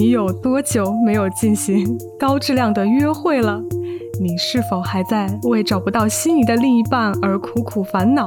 [0.00, 3.62] 你有多久没有进行高质量的约会了？
[4.18, 8.26] 你是否还在为找不到心仪的另一半而苦苦烦恼、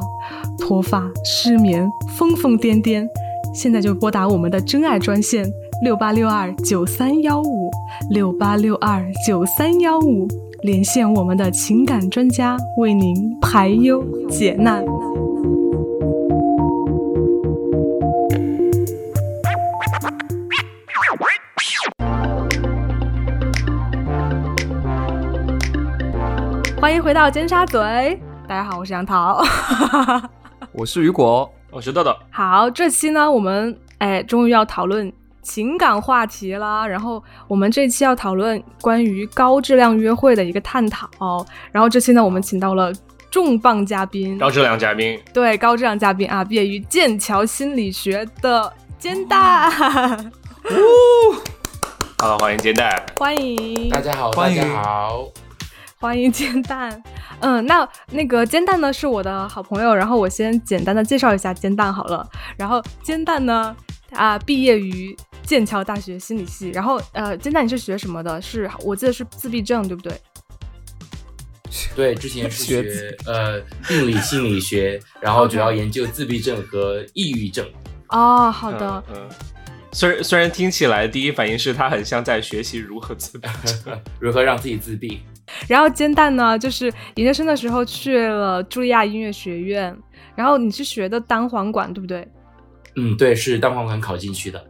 [0.60, 3.08] 脱发、失眠、疯疯癫癫？
[3.56, 5.44] 现在就拨打我们的真爱专线
[5.84, 7.72] 六八六二九三幺五
[8.12, 10.28] 六八六二九三幺五，
[10.62, 14.86] 连线我们的情感专家，为您排忧解难。
[26.94, 27.76] 欢迎回到尖沙咀，
[28.48, 29.44] 大家好，我是杨桃，
[30.74, 32.16] 我是雨果，我是豆豆。
[32.30, 35.12] 好，这期呢，我们哎，终于要讨论
[35.42, 36.86] 情感话题啦。
[36.86, 41.44] 然后我们这期要讨论关于高质量约会的一个探讨。
[41.72, 42.94] 然后这期呢，我们请到了
[43.32, 49.72] 重磅嘉宾，高质量嘉宾，对，高质量嘉宾啊，毕业于剑桥心理学的煎蛋。
[52.20, 55.24] 好，欢迎煎蛋，欢迎大家好，大家好。
[56.04, 57.02] 欢迎煎蛋，
[57.40, 62.30] 嗯，那那个煎蛋呢是我的好朋友，然后我先简单的介绍一下煎蛋好了。
[62.58, 63.74] 然后煎蛋呢，
[64.12, 68.42] 啊，毕业于剑桥大学心理系，然后呃，煎蛋你是学什么的？
[68.42, 70.14] 是我记得是自闭症，对不对？
[71.96, 77.66] 对，之前是学呃病理心理学，然后主要研究自闭症和抑郁症。
[78.10, 79.02] 哦，好的。
[79.10, 79.30] 嗯，
[79.94, 83.48] 虽然虽然听起来第一反应是他很像在学习如何自闭，
[84.20, 85.22] 如何让自己自闭。
[85.68, 89.96] 然后煎蛋呢，就是研究生的时候去了茱莉亚音乐学院，
[90.36, 92.28] 然后你是学的单簧管，对不对？
[92.96, 94.64] 嗯，对，是单簧管考进去的。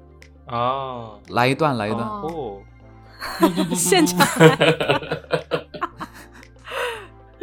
[0.47, 2.61] 哦，来一段，来一段哦，
[3.75, 4.27] 现场。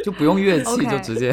[0.03, 1.31] 就不用乐器，就直接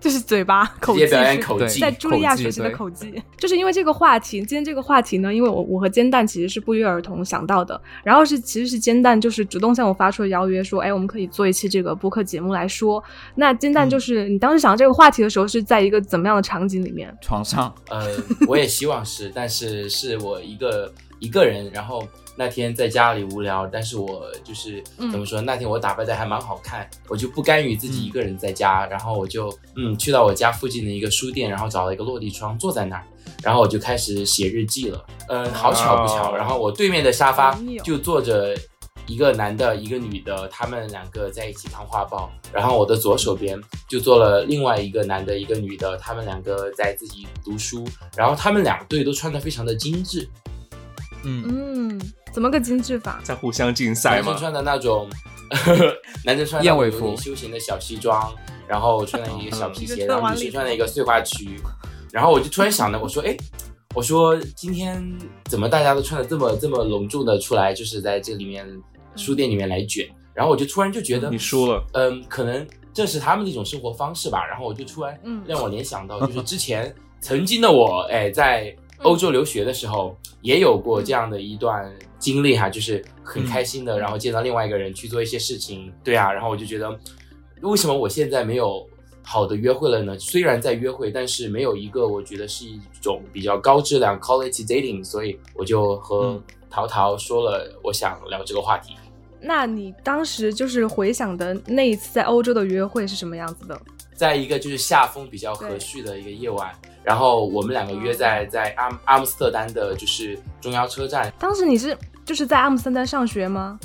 [0.00, 1.06] 就是嘴巴口技，
[1.42, 3.12] 口技，在茱莉亚学习的口技。
[3.36, 13.02] 就是因为这个话题，今天这个话题呢，因为我我和煎蛋其实是不约而同想到的，然后是其实是煎蛋就是主动向我发出了邀约，说哎，我们可以做一期这个播客节目来说。
[13.34, 17.12] 那煎蛋就是你当时想到这个话题的时候，是在一个怎么样的场景里面？
[17.20, 17.74] 床上？
[17.88, 18.06] 呃，
[18.46, 22.06] 我也希望是，但是是我一个一个人，然后。
[22.38, 25.40] 那天在家里无聊，但是我就是怎么说？
[25.40, 33.04] 那天我打扮的还蛮好看，我就不甘于自己一个人在家，然后我就嗯去到我家附近的一个书店，然后找了一个落地窗坐在那儿，
[33.42, 35.04] 然后我就开始写日记了。
[35.28, 38.56] 嗯，好巧不巧，然后我对面的沙发就坐着
[39.08, 47.84] 一个男的，一个女的，他们两个在一起看画报，然后我的左手边就坐了另外一个男的，一个女的，他们两个在自己读书，
[48.16, 50.28] 然后他们两对都穿的非常的精致。
[51.24, 52.00] 嗯嗯。
[52.30, 53.18] 怎么个精致法？
[53.24, 54.26] 在互相竞赛吗？
[54.26, 55.08] 男生穿的那种，
[56.24, 58.32] 男生穿燕尾服、休闲的小西装，
[58.68, 61.56] 然后穿了一个小皮鞋， 然后女生穿了一个碎花裙，
[62.12, 63.34] 然后我就突然想到，我说，哎，
[63.94, 65.02] 我说今天
[65.46, 68.64] 怎么大家都穿的这么这么隆重的出来，就是在这里面
[69.16, 78.76] 书店里面来卷，然后我就突然就觉得你输了，嗯，可能这是他们的一种生活方式吧，然后我就突然让我联想到，就是之前曾经的我，哎，在。
[79.02, 86.98] 欧洲留学的时候也有过这样的一段经历哈，就是很开心的，然后见到另外一个人去做一些事情，对啊，然后我就觉得，
[87.62, 88.84] 为什么我现在没有
[89.22, 90.18] 好的约会了呢？
[90.18, 98.94] 虽然在约会，但是没有一个我觉得是一种比较高质量 quality dating，所以我就和淘淘说了，我想聊这个话题。
[99.40, 103.80] 那你当时就是回想的那一次在欧洲的约会是什么样子的？
[104.14, 106.74] 在一个就是夏风比较和煦的一个夜晚。
[107.08, 111.32] 然后我们两个约在在阿阿姆斯特丹的，就是中央车站。
[111.38, 113.80] 当时你是就是在阿姆斯特丹上学吗？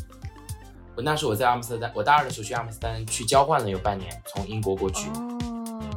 [0.94, 5.07] 我那时候我在阿姆斯特丹，我大二的时候去阿姆斯特丹去交换了有半年，从英国过去。
[5.07, 5.39] 哦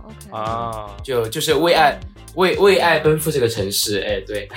[0.04, 1.98] ，OK 啊，就就是为爱
[2.36, 4.48] 为为爱奔赴这个城市，哎，对，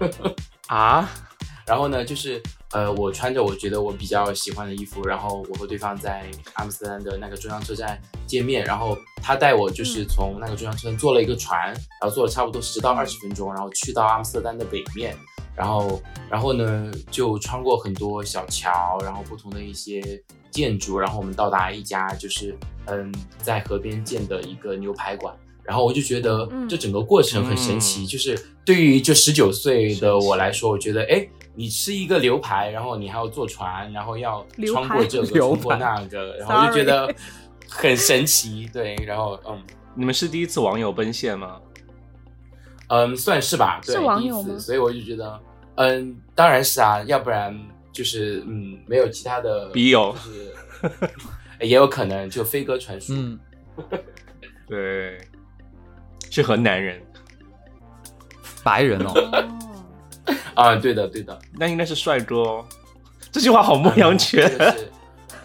[0.68, 1.06] 啊，
[1.68, 2.42] 然后呢，就是。
[2.72, 15.16] 呃，我穿着我觉得我比较喜欢的衣服，然后我和对方在阿姆斯特丹的那个中央车站见面，然后他带我就是从那个中央车站坐了一个船，然后坐了差不多十到二十分钟，然后去到阿姆斯特丹的北面，
[15.56, 16.00] 然后
[16.30, 22.56] 然后呢就穿过很多小桥，然后不同的一些建筑，然后我们到达一家就是
[22.86, 23.12] 嗯
[23.42, 25.34] 在河边建的一个牛排馆，
[25.64, 31.26] 然后我就觉得这整个过程很神奇，就是对于就十九岁的我来说，我觉得哎。
[31.60, 37.14] 你吃一个牛排，然后你还要坐船，然后要穿过这个，穿过那个，然后就觉得
[37.68, 38.66] 很神奇。
[38.72, 39.62] 对，然后嗯，
[39.94, 41.60] 你们是第一次网友奔现吗？
[42.88, 43.78] 嗯，算是吧。
[43.84, 44.58] 是网友吗？
[44.58, 45.38] 所以我就觉得，
[45.74, 47.54] 嗯，当然是啊，要不然
[47.92, 51.10] 就是嗯，没有其他的笔友，就是
[51.60, 53.12] 也有可能就飞鸽传书。
[53.14, 53.38] 嗯，
[54.66, 55.18] 对，
[56.30, 57.02] 是河南人，
[58.64, 59.12] 白人哦。
[60.54, 62.64] 啊，对的对的，那应该是帅哥哦。
[63.32, 64.48] 这句话好牧羊犬。
[64.48, 64.90] 这个是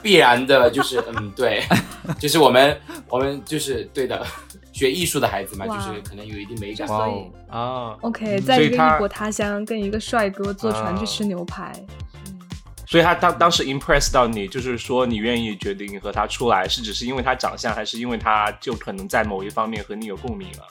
[0.02, 1.64] 必然的，就是嗯，对，
[2.20, 2.80] 就是我们
[3.10, 4.24] 我们就是对的，
[4.72, 6.88] 学艺术的孩子嘛，就是可能有一定美感。
[6.88, 11.74] 所以啊，OK，在一个异国他乡跟一个帅哥坐船去啊吃牛排，
[12.86, 20.68] 所以他当当时 impress 到你，就是说你愿意决定和他出来，是只是因为他长相，还是因为他就可能在某一方面和你有共鸣了？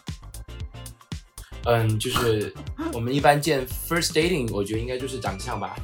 [1.67, 2.53] 嗯，就是
[2.93, 5.77] 我们一般见 first dating，我觉得应该就是长相吧。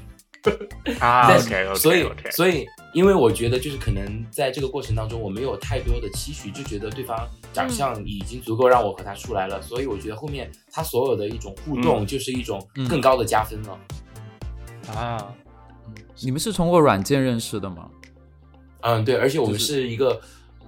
[1.00, 13.78] 啊但，OK OK，所以 OK，所以，因为我觉得就是可能在这个过程当中，我没有太多的期许，就觉得对方长相已经足够让我和他出来了，所以我觉得后面他所有的一种互动就是一种嗯更高的加分了。
[14.94, 15.30] 啊，
[16.22, 17.90] 你们是通过软件认识的吗？
[18.80, 20.18] 嗯，对，而且我们是是一个，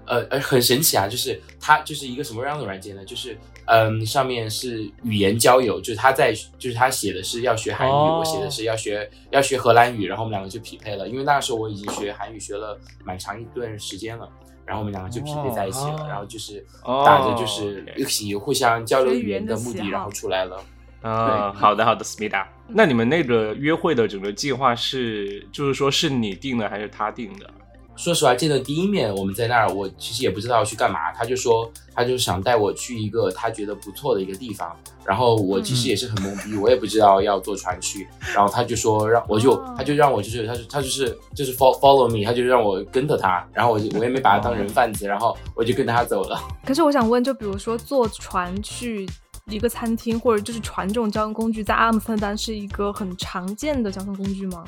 [0.06, 3.04] 呃，呃，很神奇啊，就是它就是一个什么样的软件呢？
[3.04, 11.08] 就是嗯，上面是语言交友，就是他在，就是他写的是要学韩语，哦我写的是要学要学荷兰语，然后我们两个就匹配了。
[11.08, 14.28] 因为那时候我已经学韩语学了蛮长一段时间了，
[14.66, 20.60] 然后我们两个就匹配在一起了，哦然后就是哦打着就是一起互相交流语言言的目的，然后出来了。
[21.00, 27.50] 啊，对好的好的，Smida，那你们那个约会的整个计划是，就是说是你定的还是他定的？
[27.94, 31.12] 说实话，见的第一面我们在那儿，我其实也不知道要去干嘛。
[31.12, 34.74] 他就说，他就想带我去一个他觉得不错的一个地方。
[35.04, 38.08] 然后我其实也是很懵逼，我也不知道要坐船去。
[38.34, 43.46] 然后他就说让我就哦他就让我就是他就他就是就是 follow follow me，他就让我跟着他。
[43.52, 46.40] 然后我就我也没把他当人贩子，然后我就跟着他走了。
[46.64, 49.08] 可是我想问，就比如说坐船去
[49.50, 54.64] 一个餐厅，或者就是船这种交通工具，在阿姆斯特丹是一个很常见的交通工具吗？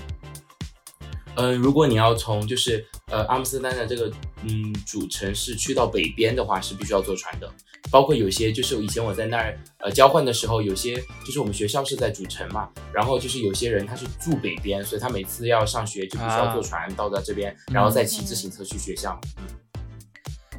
[1.37, 4.11] 嗯，如果你要从就是呃阿姆斯特丹的这个
[4.45, 7.51] 嗯主城市去到北边的话，是必须要坐船的。
[7.91, 19.21] 包括有些就是以前我在那儿呃交换的时候，有些就是我们学校是在主城嘛，然后就是有些人他是住北边，所以他每次要上学就必须要坐船到达这边，然后再骑自行车去学校。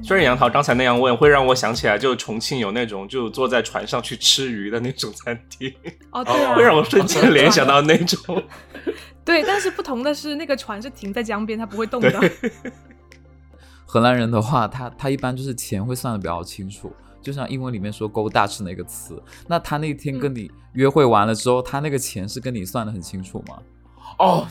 [0.03, 5.73] 虽然杨桃刚才那样问，会让我想起来，就重庆有那种就坐在船上去吃鱼的那种餐厅，
[6.11, 8.43] 哦，对啊， 会让我瞬间联想到那种。
[9.25, 12.31] 对，但是不同的是，那个船是停在江边，它不会动的。
[13.85, 16.91] 荷兰人的话，他他一般就是钱会算的比较清楚，
[17.21, 19.21] 就像英文里面说 “go Dutch” 那个词。
[19.47, 23.57] 那他那天跟你约会完了之后，他那个钱是跟你算的很清楚吗？
[24.19, 24.47] 哦，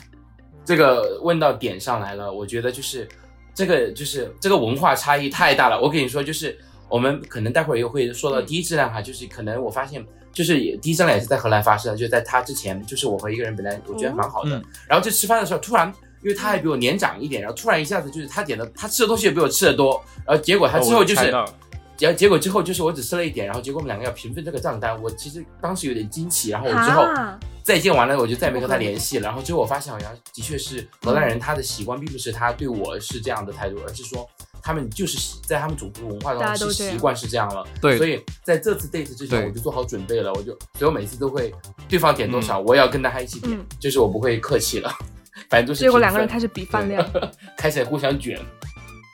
[0.65, 3.07] 这个问到点上来了，我觉得就是
[3.53, 5.79] 这个就是这个文化差异太大了。
[5.79, 6.57] 我跟你说，就是
[6.89, 15.91] 我们可能待会儿又会说到低质量哈，就是可能我发现就是低质量也是在荷兰发生的，就在他之前，就是我和一个人本来我觉得蛮好的，嗯然后就吃饭的时候突然。
[16.23, 21.31] 因为他还比我年长一点，然后突然一下子就是他点的，他吃的东西也比我吃的多，然后结果他之后就是
[21.95, 29.27] 结结果之后就是我只吃了一点，然后结果我们两个要平分这个账单，我其实当时有点惊奇，然后我之后啊再见完了，我就再没和他联系了。
[29.27, 34.27] 然后之后我发现好像的确是荷兰人，他的习惯并不是他对我是这样的态度，而是说
[34.65, 37.63] 他们就是习在他们种族文化大当家都这样中是习惯是这样了。
[37.79, 41.53] 对所以在这次 date 之前我就做好准备了，我就所以我每次都会
[41.87, 44.91] 对方点多少，我也要跟大家一起点，嗯就是我不会客气了，
[45.51, 47.07] 反正都是结果两个人开始比饭量。
[47.55, 48.39] 开始互相卷。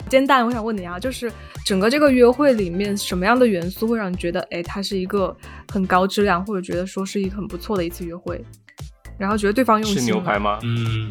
[0.10, 1.32] 煎蛋，我想问你啊，就是
[1.66, 5.36] 整个这个约会里面，什么样的元素会让你觉得，哎，它是一个
[5.72, 8.44] 很高质量，或者觉得说是一个很不错的一次约会，
[9.18, 10.40] 然后觉得对方用心是牛排？
[10.40, 10.60] 吗？
[10.64, 11.10] 嗯，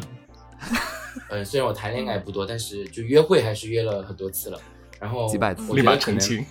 [1.31, 4.59] 呃，虽然我谈恋爱不多，但是就约会还是约了很多次了。
[4.99, 6.45] 然后几百次立马澄清。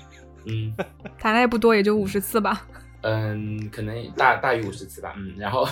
[0.46, 0.74] 嗯。
[1.18, 2.66] 谈恋爱不多，也就五十次吧，
[3.02, 5.68] 嗯，可能大大于五十次吧，嗯，然后，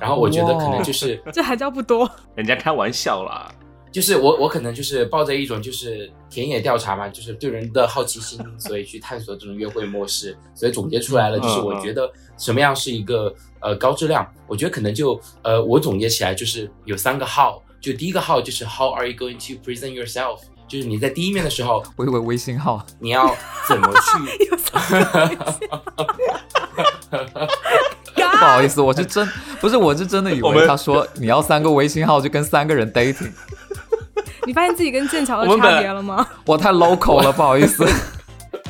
[0.00, 2.10] 然后我觉得可能就是这还叫不多？
[2.34, 3.54] 人家开玩笑啦。
[3.90, 22.84] 就是我我可能就是抱着一种就是田野调查嘛，就是对人的好奇心，所以去探索这种约会模式，所以总结出来了，就是我觉得什么样是一个呃高质量，我觉得可能就呃我总结起来就是有三个 how，就第一个 how 就是 how are you going to present yourself，就是你在第一面的时候我有个微信号。
[22.98, 23.34] 你要
[23.68, 24.48] 怎么去
[28.38, 29.26] 不好意思，我是真
[29.60, 33.32] 不是，我是真的以为他说你要三个微信号就跟三个人 dating，
[34.46, 36.26] 你发现自己跟剑桥的差别了吗？
[36.46, 37.84] 我太 local 了，不好意思。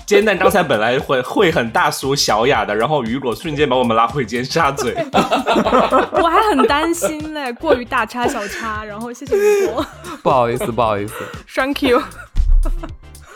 [0.08, 4.90] 煎蛋刚才本来会会很大俗小雅的，然后雨果瞬间把我们拉回尖沙咀。
[5.12, 9.86] 我还很担心嘞，过于大叉小叉，然后谢谢雨果
[10.24, 11.12] 不好意思，不好意思。
[11.54, 12.02] ，Thank you。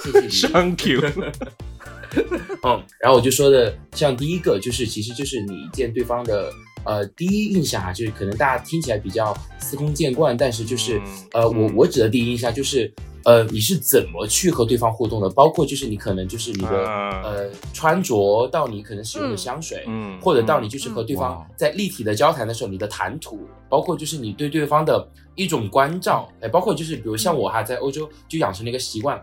[0.02, 0.52] 谢谢你。
[0.54, 1.02] Thank you。
[2.64, 6.50] 嗯，然后我就说的，像第一个就是，其实就是你见对方的
[6.84, 11.02] 呃第一印象啊，就是可能大家听起来比较司空见惯，但是就是、嗯
[11.34, 12.90] 呃，我嗯我指的第一印象就是
[13.24, 15.28] 呃，你是怎么去和对方互动的？
[15.30, 17.22] 包括就是你可能就是你的、啊。
[17.24, 29.20] 呃穿着，到你可能使用的香水，嗯或者到你就是和对方在立体的交谈的时候，你的谈吐，包括就是你对对方的一种关照，哎，包括就是比如像我哈，在欧洲就养成了一个习惯。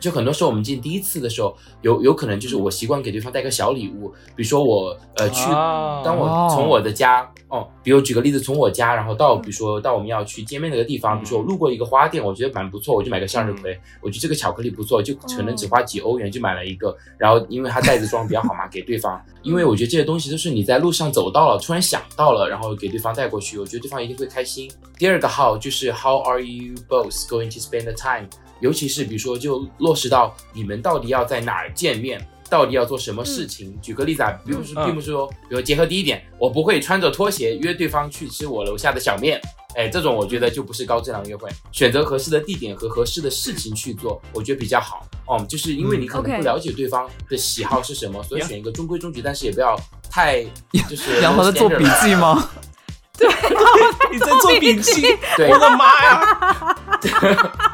[0.00, 24.70] 就很多时候我们见第一次的时候，有有可能就是我习惯给对方带个小礼物，比如说我呃去，啊当我从我的家哦，比如举个例子，从我家然后到比如说到我们要去见面那个地方，比如说我路过一个花店，我觉得蛮不错，我就买个向日葵，我觉得这个巧克力不错，就可能只花几欧元就买了一个，然后因为它袋子装的比较好嘛，给对方， 因为我觉得这些东西都是你在路上走到了，突然想到了，然后给对方带过去，我觉得对方一定会开心。
[24.96, 28.28] 第二个 how 就是 how are you both going to spend the time，
[28.60, 32.20] 尤其是比如说就落实到你们到底要在哪儿见面。
[32.50, 33.78] 到底要做什么事情？
[33.80, 39.40] 举个例子啊，并不是，嗯并不是说，比如结合第一点，我不会穿着拖鞋约对方去吃我楼下的小面，
[39.76, 41.48] 哎，这种我觉得就不是高质量约会。
[41.70, 45.06] 选择合适的地点和合适的事情去做，我觉得比较好。
[45.28, 49.78] 哦，就是因为你可能不了解对方的喜好是什么，所以选一个中规中矩，但是也不要
[50.10, 50.42] 太
[50.88, 52.50] 就是杨桃在做笔记吗？
[53.16, 53.28] 对
[54.10, 55.02] 你在做笔记，
[55.36, 57.69] 对我的妈呀！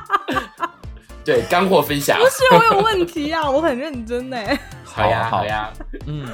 [1.27, 2.25] 对，干货分享不。
[2.27, 4.37] 是我有问题啊，我很认真呢。
[4.85, 5.73] 好呀，好好呀。
[6.07, 6.25] 嗯，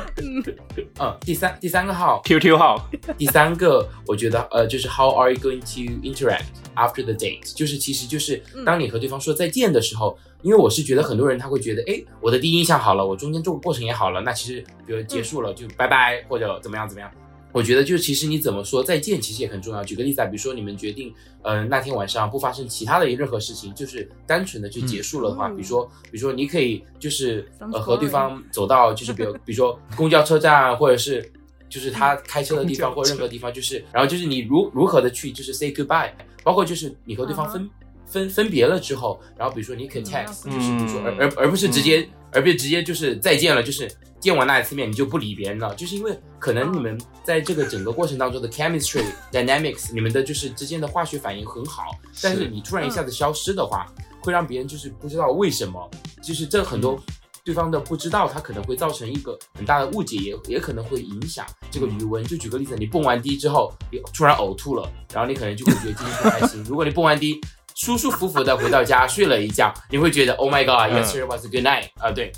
[1.00, 2.76] 嗯，第三第三个号，QQ 号，
[3.16, 6.44] 第三个，我觉得呃，就是 How are you going to interact
[6.76, 7.54] after the date？
[7.54, 17.10] 就是其实就是嗯当你和对方说再见的时候，因为我是觉得很多人他会觉得，哎，我的第一印象好了，我中间这个过程也好了，那其实比如结束了就拜拜或者怎么样怎么样。
[17.52, 19.84] 我觉得就是其实你怎么说再见，其实也很重要。
[19.84, 31.30] 举个例子啊，比如说你们决定，呃，那天晚上不发生其他的任何事情，就是单纯的就结束了的话，嗯比如说，比如说你可以就是呃和对方走到就是比如 比如说公交车站，或者是
[31.68, 36.10] 就是他开车的地方或任何地方，就是然后就是你如如何的去就是 say goodbye，
[36.42, 37.68] 包括就是你和对方分、
[38.06, 51.90] 分分别了之后，然后比如说你 context，、嗯就是比如说而而而不是直接、而不是直接就是再见了，就是见完那一次面你就不理别人了，就是因为可能你们在这个整个过程当中的 chemistry dynamics，你们的就是之间的化学反应很好，
[52.22, 53.86] 但是你突然一下子消失的话，
[54.20, 55.90] 会让别人就是不知道为什么，
[56.22, 56.98] 就是这很多
[57.44, 62.22] 对方的不知道，他可能会造成一个很大的误解，也也可能会影响这个余温。
[62.24, 66.62] 就举个例子，你蹦完迪之后，你突然呕吐了，然后你可能就会觉得今天不开心。
[66.62, 67.40] 如果你蹦完迪，
[67.74, 71.02] 舒舒服服的回到家睡了一觉，你会觉得 Oh my God, 嗯。
[71.02, 72.32] yesterday was a good night 啊、对。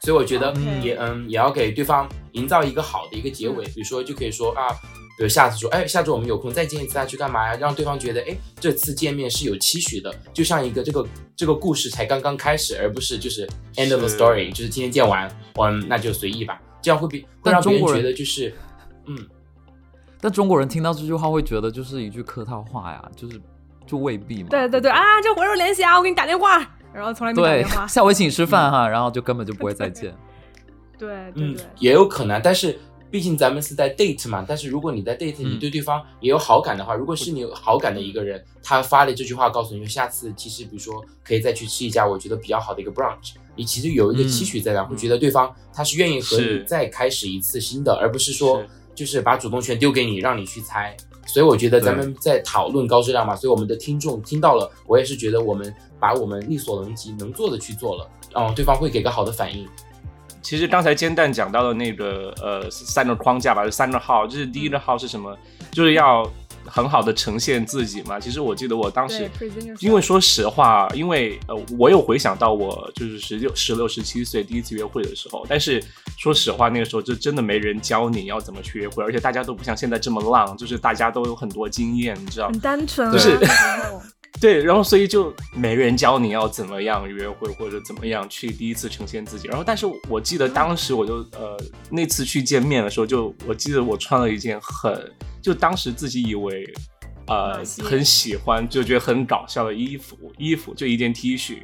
[0.00, 4.68] 所以我觉得也嗯也要给对方营造一个好的一个结尾，比如说就可以说啊，
[5.16, 7.56] 比如下次说，哎，下周我们有空再见一次啊，去干嘛呀？
[7.56, 18.54] 让对方觉得，哎，这次见面是有期许的，就像一个这个这个故事才刚刚开始，而不是就是 end of the story，就是今天见完，嗯，那就随意吧，这样会比会让别人觉中国人得就是，
[19.06, 19.26] 嗯，
[20.20, 23.40] 但中国人听到这句话会觉得就是一句客套话呀，就是
[23.86, 24.48] 就未必嘛。
[24.50, 26.58] 对对对啊，就回头联系啊，我给你打电话，
[26.92, 27.86] 然后从来没打电话。
[27.88, 30.14] 下回请吃饭哈， 然后就根本就不会再见。
[30.98, 32.78] 对对嗯对，，也有可能，但是
[33.10, 48.62] 毕竟咱们是在 date 嘛，但是如果你在 date，你嗯对对方也有好感的话，如果是你有好感的一个人，他发了这句话告诉你，下次其实比如说可以再去吃一家我觉得比较好的一个 brunch，你其实有一个期许在那，会觉得对方他是愿意和你再开始一次新的，而不是说
[48.94, 50.96] 就是把主动权丢给你，让你去猜。
[51.26, 59.66] 所以我觉得咱们在讨论高质量嘛，所以我们的听众听到了，我也是觉得我们把我们力所能及能做的去做了，嗯，对方会给个好的反应。
[60.42, 65.34] 其实刚才煎蛋讲到的那个呃三个框架吧，就三个号，就是第一个号是什么？
[65.72, 66.30] 就是要
[66.66, 68.20] 很好的呈现自己嘛。
[68.20, 69.28] 其实我记得我当时
[69.80, 75.82] 因为说实话，因为呃，我有回想到我就是十六、十六、十七岁第一次约会的时候，但是
[76.16, 82.48] 说实话，那个时候就真的没人教你要怎么去约会，而且大家都不像现在这么浪，就是大家都有很多经验，你知道。
[82.48, 83.38] 很单纯啊，就是
[84.40, 89.46] 对，然后所以就没人教你要怎么样约会，或者怎么样去第一次呈现自己。
[89.48, 91.56] 然后，但是我记得当时我就呃
[91.88, 96.64] 那次去见面的时候就，我记得我穿了一件很就当时自己以为
[97.28, 101.60] 呃很喜欢，就觉得很搞笑的衣服，衣服就一件 T 恤，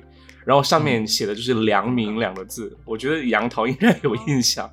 [0.50, 4.68] 然后上面写的就是“良民”两个字，我觉得杨桃应该有印象。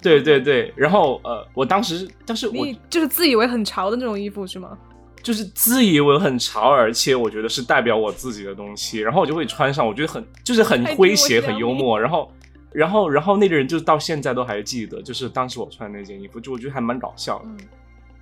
[0.00, 4.78] 对对对，然后呃，我当时，但是我就是自以为很潮的那种衣服是吗？
[5.22, 12.32] 就是自以为很潮，而且我觉得是代表我自己的东西，然后我就会穿上，我觉得很就是很诙谐、很幽默，然后，
[12.72, 17.58] 然后，然后那个人就到现在都还记得，就是当时我穿的那件衣服，就我觉得还蛮搞笑的，嗯，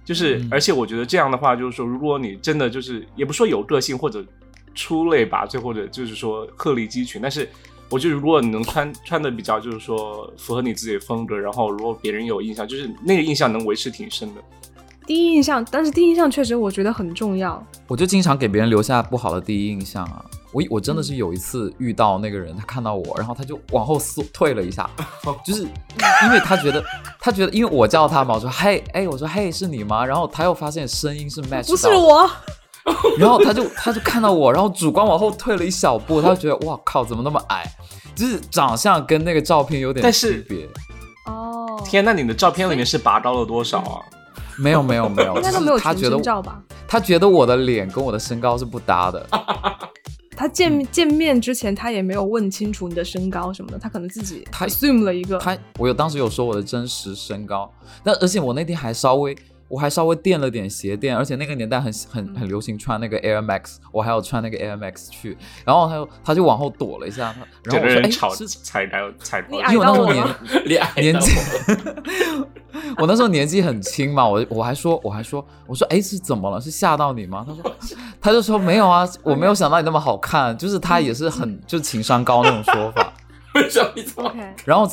[0.05, 4.25] 就是嗯而且我觉得这样的话，就是说，如果你真的就是也不说有个性或者
[4.75, 7.49] 出类拔萃，或者就是说鹤立鸡群，但是
[7.89, 14.41] 我觉得如果你能穿穿的比较就是说符合你自己的风格，然后如果别人有印象，就是那个印象能维持挺深的。
[15.05, 17.61] 第一印象，但是第一印象确实我觉得很重要。
[17.89, 20.25] 我就经常给别人留下不好的第一印象啊。
[20.53, 24.89] 我我真的是有一次遇到那个人，他看到我，然后他就往后缩退了一下，
[25.45, 26.85] 就是因为他觉得
[27.19, 30.05] 他觉得因为我叫他嘛，我说嘿哎，我说嘿是你吗？
[30.05, 32.31] 然后他又发现声音是 match，不是我，
[33.19, 37.65] 然后他就他就看到我，然后主观往后退了一小步，他就觉得哇靠，怎么那么矮？
[38.15, 40.69] 就是长相跟那个照片有点区别。
[41.27, 44.03] 哦，天，那你的照片里面是拔高了多少啊？
[44.59, 46.61] 没有没有没有，应该都没有他觉得照吧？
[46.89, 49.27] 他觉得我的脸跟我的身高是不搭的。
[50.37, 55.39] 他见见面之前，他也没有问清楚你的身高什么的，他可能自己他 assume 了一个。
[55.39, 57.73] 他我有当时有说我的真实身高，
[58.03, 59.37] 但而且我那天还稍微。
[59.73, 71.33] 我还稍微垫了点鞋垫，而且那个年代很很很流行穿那个 Air Max，我还要穿那个 Air Max 去，然后他就他就往后躲了一下，然后我说：“哎，是踩到踩到，因为我那时候年 年纪，
[73.01, 76.61] 我那时候年纪很轻嘛，我我还说我还说我说哎是怎么了？
[76.61, 77.43] 是吓到你吗？
[77.49, 77.75] 他说
[78.21, 83.11] 他就说没有啊，我没有想到你那么好看，就是他也是很就情商高那种说法，
[84.67, 84.87] 然后。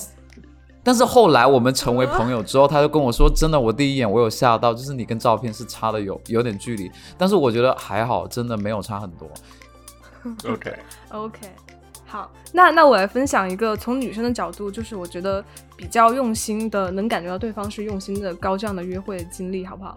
[0.89, 9.29] 但是后来我们成为朋友之后，他就跟我说：“真的，我第一眼我有吓到，就是你跟照片是差的有有点距离，但是我觉得还好，真的没有差很多。
[10.51, 10.75] ”OK
[11.11, 11.47] OK，
[12.07, 15.45] 好，那那我来分享一个从女生的角度，就是我觉得
[15.77, 19.95] 比较用心的，能感觉到对方是用心的高质量的约会经历，好不好？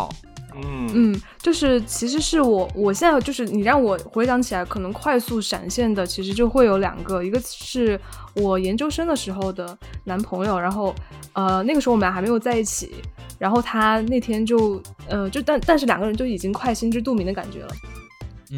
[0.00, 0.14] 好。
[0.52, 7.98] 嗯嗯，就是其实是我，我现在就是你让我回想起来，可能快速闪现的，其实就会有两个，一个是
[8.34, 10.92] 我研究生的时候的男朋友，然后
[11.34, 12.96] 呃那个时候我们俩还没有在一起，
[13.38, 17.72] 然后他那天就呃就但但是两个人就已经快心知肚明的感觉了。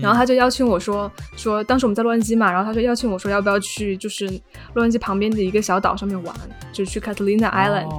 [0.00, 4.26] 然后他就邀请我说说，当时我们在洛杉矶嘛，然后他就邀请我说要不要去就是
[4.74, 6.34] 洛杉矶旁边的一个小岛上面玩，
[6.72, 7.90] 就去 Catalina Island。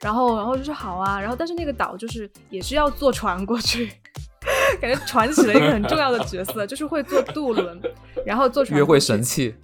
[0.00, 3.90] 然后然后就说好啊，然后但是那个岛就是也是要坐船过去，
[4.80, 7.80] 感觉船起了一个很重要的角色， 就是会坐渡轮，
[8.24, 8.78] 然后坐船。
[8.78, 9.54] 约会神器。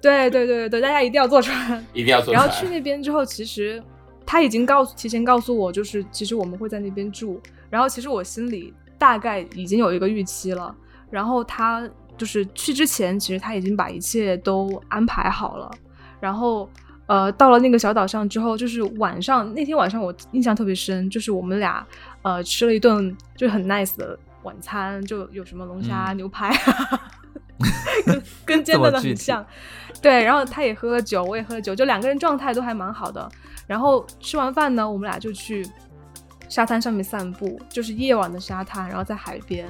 [0.00, 2.34] 对对对对对，大家一定要坐船，一定要坐船。
[2.34, 3.82] 然后去那边之后，其实
[4.24, 7.40] 他已经告诉提前告诉我，就是其实我们会在那边住，
[7.70, 10.74] 然后其实我心里大概已经有一个预期了。
[11.10, 15.70] 然后他就是去之前，其实他已经把一切都安排好了。
[16.18, 16.68] 然后，
[17.06, 21.86] 呃，到了那个小岛上之后，就是晚上那天晚上我印象特别深，就是我们俩
[22.22, 26.50] 呃吃了一顿就很 nice 的晚餐，就有什么龙虾、牛排，
[28.06, 29.44] 跟跟煎的很像。
[30.00, 33.30] 对，然后他也喝了酒，我也喝了酒，就两个人状态都还蛮好的。
[33.66, 35.66] 然后吃完饭呢，我们俩就去。
[36.48, 39.68] 沙滩上面散步，就是夜晚的沙滩，然后在海边，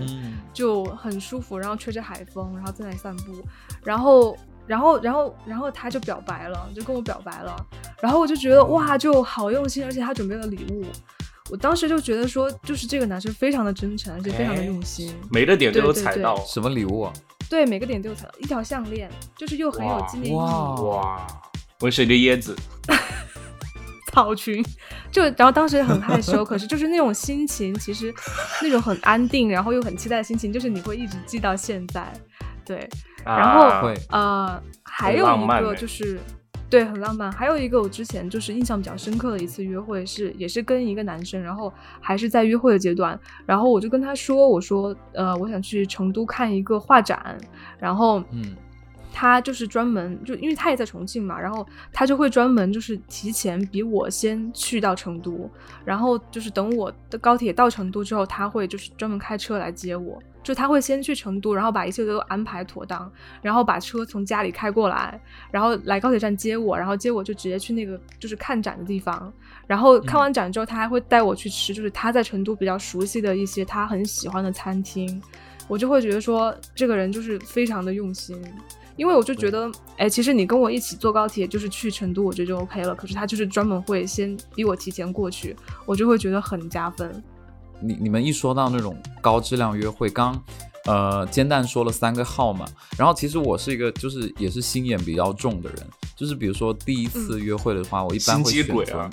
[0.53, 3.45] 就很舒服，然后吹着海风，然后在那里散步，
[3.83, 4.37] 然后，
[4.67, 7.57] 然后，然后，然后他就表白了，就跟我表白了，
[8.01, 10.85] 然后我就觉得哇，就好用心，而且他准备了礼物，
[11.51, 17.13] 我当时就觉得说，就是这个男生非常的真诚，而且非常的用心，每个点都有踩到，什么礼物啊？
[17.49, 21.27] 对，每个点都有踩到，一条项链，就是又很有纪念意义，哇，
[21.81, 22.57] 我是一个椰子。
[24.17, 24.65] 草裙，
[25.13, 28.11] 就然后当时很害羞，可是就是那种心情，其实
[28.63, 32.11] 那种很安定，然后又很期待的心情，就是你会一直记到现在，
[32.65, 32.89] 对。
[33.23, 36.19] 然后呃，还有一个就是
[36.71, 37.31] 对，很浪漫。
[37.31, 47.37] 还有一个我之前就是印象比较深刻的一次约会是，也是跟一个男生，然后还是在约会的阶段，然后我就跟他说，我说呃，我想去成都看一个画展，
[47.79, 48.57] 然后嗯。
[49.19, 55.51] 他就是专门就因为他也在重庆嘛，然后他就会专门就是提前比我先去到成都，
[55.87, 65.19] 然后就是等我的高铁到成都之后，他会就是专门开车来接我，就他会先去成都，然后把一切都安排妥当，然后把车从家里开过来，
[65.51, 69.33] 然后来高铁站接我，然后接我就直接去那个就是看展的地方，
[69.67, 75.23] 然后看完展之后，他还会带我去吃就是他在成都比较熟悉的一些他很喜欢的餐厅，
[75.69, 78.39] 我就会觉得说这个人就是非常的用心。
[78.97, 82.95] 因为我就觉得，哎，其实你跟我一起坐高铁，就是去成都，我觉得就 OK 了。
[82.95, 85.55] 可是他就是专门会先比我提前过去，
[85.85, 87.23] 我就会觉得很加分。
[87.81, 90.43] 你你们一说到那种高质量约会，刚
[90.87, 92.67] 呃煎蛋说了三个号嘛，
[92.99, 99.11] 然后其实我是一个就是也是心眼比较重的人，就是比如说第一次约会的话，我一般会选择。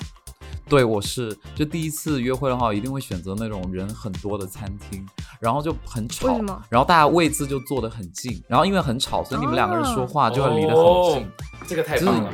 [0.68, 5.06] 对，我是就第一次约会的话，我一定会选择那种人很多的餐厅，
[5.40, 11.28] 然后就很吵，然后大家位置就坐得很近，然后因为很吵，所以你们两个人说话就会离得很近，
[11.66, 12.32] 这个太棒了，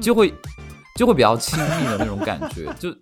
[0.00, 0.34] 就会
[0.96, 2.94] 就会比较亲密的那种感觉，就。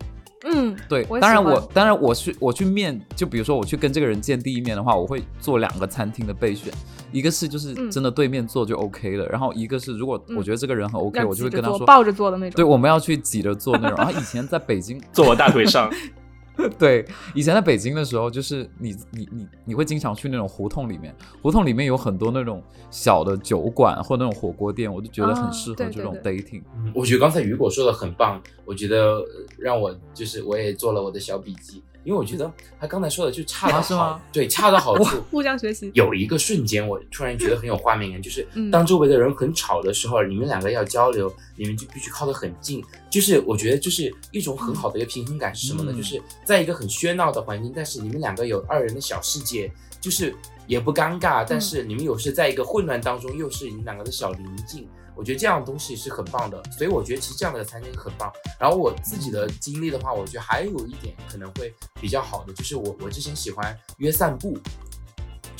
[0.44, 6.72] 嗯，对，当然我当然我去我去面，就比如说我去跟这个人见第一面的话，我会做两个餐厅的备选，
[7.12, 13.98] 一个是就是真的对面坐就 OK 了，然后一个是如果我觉得这个人很 OK，我就会跟他说抱着坐的那种，对，我们要去挤着坐那种。
[13.98, 15.90] 然后以前在北京坐我大腿上，
[16.78, 26.62] 对，以前在北京的时候，就是你你你你会经常去那种胡同里面，胡同里面有很多那种小的酒馆或那种火锅店，我就觉得很啊适合这种对对对 dating。
[26.76, 29.26] 嗯我觉得刚才雨果说的很棒，我觉得呃
[29.58, 35.20] 让我就是我也做了我的小笔记，因为我觉得他刚才说的就恰到好，啊对，恰到好处。
[35.30, 35.90] 互相学习。
[35.94, 42.82] 有一个瞬间，我突然觉得很有画面感，就是嗯当周围的人很吵的时候，你们两个要交流，你们就必须靠得很近。
[43.10, 45.92] 就是我觉得，就是一种很好的一个平衡感是什么呢？
[45.94, 50.34] 嗯就是在一个很喧闹的环境，但是你们两个有二人的小世界，就是
[50.66, 54.88] 也不尴尬，但是你们有时在一个混乱当中，又是你们两个的小宁静。
[55.14, 58.32] 我觉得这样的东西是很棒的，所以我觉得其实这样的餐厅很棒。
[58.58, 64.56] 然后我自己的经历的话，我觉得还有一点可能会比较好的，就是我我之前喜欢约散步，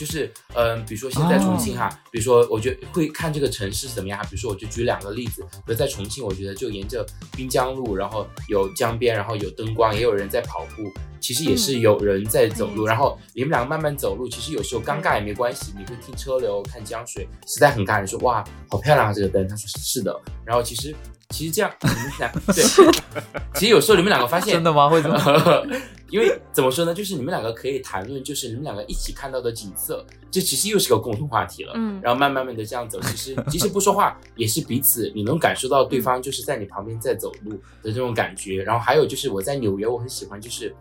[0.01, 7.05] 就是嗯、比如说现在重庆哈，比如说我觉得会看这个城市是怎么样，比如说我就举两个例子，比如在重庆，我觉得就沿着
[7.37, 12.89] 滨江路，然后有江边，然后有灯光，也有人在跑步，其实也是有人在走路，嗯。
[12.89, 20.97] 然后你们两个慢慢走路，其实有时候尴尬也没关系，你会听车流，看江水，实在很尬，你说哇好漂亮啊这个灯，他说是的，然后其实
[21.31, 22.65] 其实这样你们俩对，
[23.55, 24.89] 其实有时候你们两个发现真的吗？
[24.89, 25.19] 会怎么？
[26.11, 31.73] 因为怎么说呢，就是你们两个可以谈论，就是你们两个一起看到的景色，这其实又是个共同话题了。
[31.77, 38.63] 嗯然后慢慢慢的这样走，其 实即使不说话，也是彼此你能感受到对方就是在你旁边在走路的这种感觉。
[38.65, 40.75] 然后还有就是我在纽约，我很喜欢就是。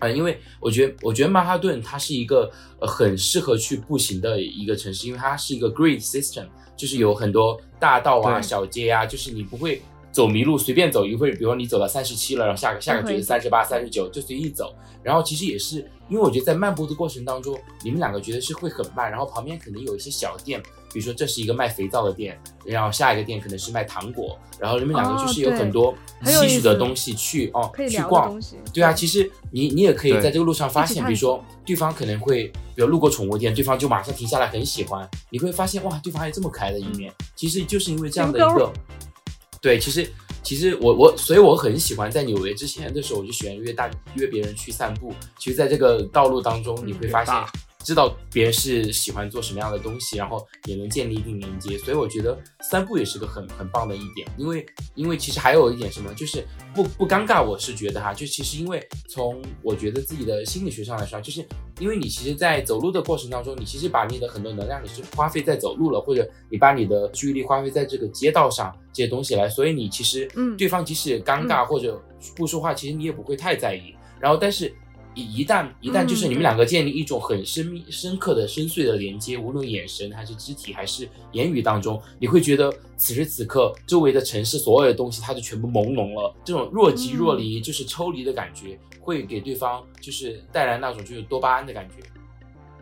[0.00, 2.48] 呃，因为我觉得，我觉得曼哈顿它是一个
[2.80, 6.46] 呃很适合去步行的一个城市，因为它是一个 grid system，
[6.78, 14.74] 就是有很多大道啊、小街啊，就是你不会走迷路，随便走一会儿，比如说你走到三十七了，然后下个下个就是三十八、三十九，就随意走。
[15.02, 20.62] 然后其实也是因为我觉得在漫步的过程当中，你们两个觉得是会很慢，然后旁边可能有一些小店，
[20.92, 28.40] 比如说这是一个卖肥皂的店，然后下一个店可能是卖糖果，然后你们两个就是有很多吸取的东西去哦去逛。
[28.72, 37.12] 对啊，其实你你也可以在这个路上发现，比如说对方可能会，比如路过宠物店，对方就马上停下来，很喜欢，你会发现哇，对方还有这么可爱的一面。
[37.36, 38.72] 其实就是因为这样的一个，
[39.60, 40.10] 对，其实
[40.42, 45.12] 其实我我所以我很喜欢在纽约之前的时候，我就喜欢约大约别人去散步。
[45.38, 47.50] 其实，在这个道路当中，你会发现大
[47.88, 51.78] 知道别人是喜欢做什么样的东西，然后也能建立一定连接。
[51.78, 57.42] 所以我觉得散步也是个很很棒的一点，因为因为其实还有一点什么，就是不不尴尬。
[57.42, 61.42] 我是觉得哈，就其实因为从我觉得自己的心理学上来说，就是
[61.80, 71.98] 因为你其实，在走路的过程当中，你其实把你的很多能量你是花费在走路了，或者你把你的注意力花费在这个街道上这些东西来，所以你其实嗯对方即使尴尬或者
[72.36, 73.94] 不说话，其实你也不会太在意。
[74.20, 74.74] 然后，但是
[75.18, 91.96] 一一旦一旦就是嗯你们两个建立一种很深密、深刻的、深邃的连接，无论眼神还是肢体还是言语当中，你会觉得此时此刻周围的城市所有的东西它就全部朦胧了，这种若即若离，就是抽离的感觉，会给对方就是带来那种就是多巴胺的感觉。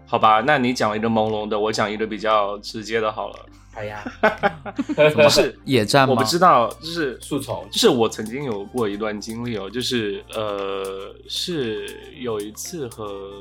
[0.06, 3.46] 好吧，那你讲一个朦胧的，我讲一个比较直接的好了。
[3.76, 4.02] 哎呀，
[4.96, 6.14] 什么就是野战吗？
[6.14, 11.86] 我不知道，就是树丛就是我曾经有过一段经历哦，就是呃，是
[12.18, 13.40] 有一次和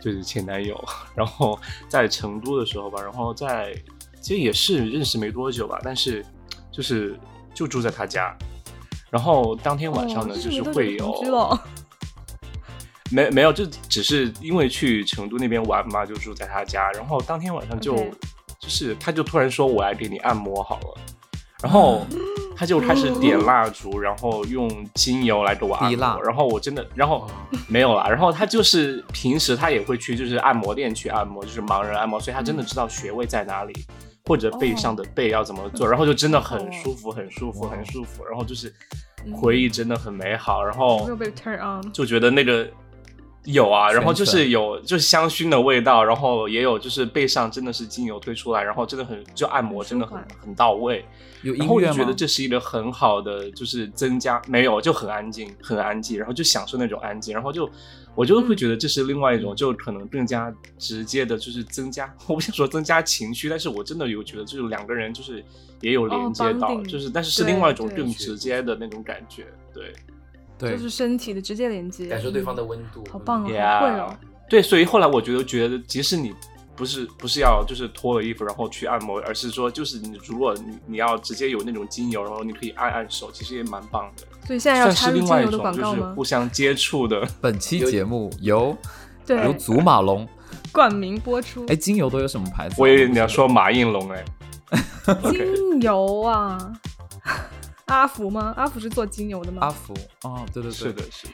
[0.00, 0.82] 就是前男友，
[1.14, 3.74] 然后在成都的时候吧，然后在
[4.22, 6.24] 其实也是认识没多久吧，但是
[6.72, 7.18] 就是
[7.52, 8.34] 就住在他家，
[9.10, 11.60] 然后当天晚上呢，哦就是会有
[13.12, 16.90] 没没有，就只是因为去成都那边玩嘛，就住在他家。
[16.92, 17.94] 然后当天晚上就
[18.60, 20.98] 就是他就突然说我来给你按摩好了，
[21.62, 22.06] 然后
[22.56, 26.22] 他就开始点蜡烛，然后用精油来给我按摩。
[26.22, 27.26] 然后我真的，然后
[27.68, 28.08] 没有啦。
[28.08, 33.74] 然后他就是平时他也会去就是按摩店去按摩，就是盲人按摩，所以他真的知道穴位在哪里。
[34.26, 38.22] 或者背上的背要怎么做，然后就真的很舒服，很舒服，很舒服。
[38.26, 38.70] 然后就是
[39.32, 41.08] 回忆真的很美好，然后。
[41.94, 42.68] 就觉得那个
[43.50, 51.02] 有啊，然后就是有就是香薰的味道，然后也有就是背上真的是精油推出来，然后真的很就按摩真的很很到位，
[51.42, 51.90] 有音然后我就？
[51.94, 57.68] 觉得这是一个很好的就是增加没有就很安静很安静，然后就享受那种安静，然后就
[58.14, 65.42] 我就会觉得这是另外一种就可能更加直接的，就是增加我不想说增加情绪，但是我真的有觉得就是两个人就是
[65.80, 69.84] 也有连接到就是但是是另外一种更直接的那种感觉，对。
[69.84, 69.94] 对
[70.60, 74.16] 就是身体的直接连接，感受对方的嗯温度，好棒啊，好会哦，
[74.48, 76.34] 对，所以后来我觉得觉得，即使你
[76.74, 86.24] 不是不是要就是脱了衣服然后去按摩，而是说就是你如果你你要直接有那种精油，然后你可以按按手，其实也蛮棒的，所以现在要算是插入另外一种精油的广告吗就是互？
[86.24, 87.26] 相接触的。
[87.40, 88.76] 本期节目由由
[89.26, 90.26] 对，祖马龙，
[90.72, 91.66] 冠名播出。
[91.66, 92.76] 哎，精油都有什么牌子啊？
[92.78, 94.24] 我以为你要说马应龙哎
[95.30, 96.72] 精油啊，
[97.88, 98.54] 阿福吗？
[98.56, 99.58] 阿福是做精油的吗？
[99.62, 101.32] 阿福哦，对对对，是的，是的，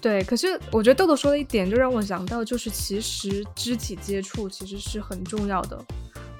[0.00, 5.78] 对，可是我觉得豆豆说的一点就让我想到，就是其实肢体接触其实是很重要的，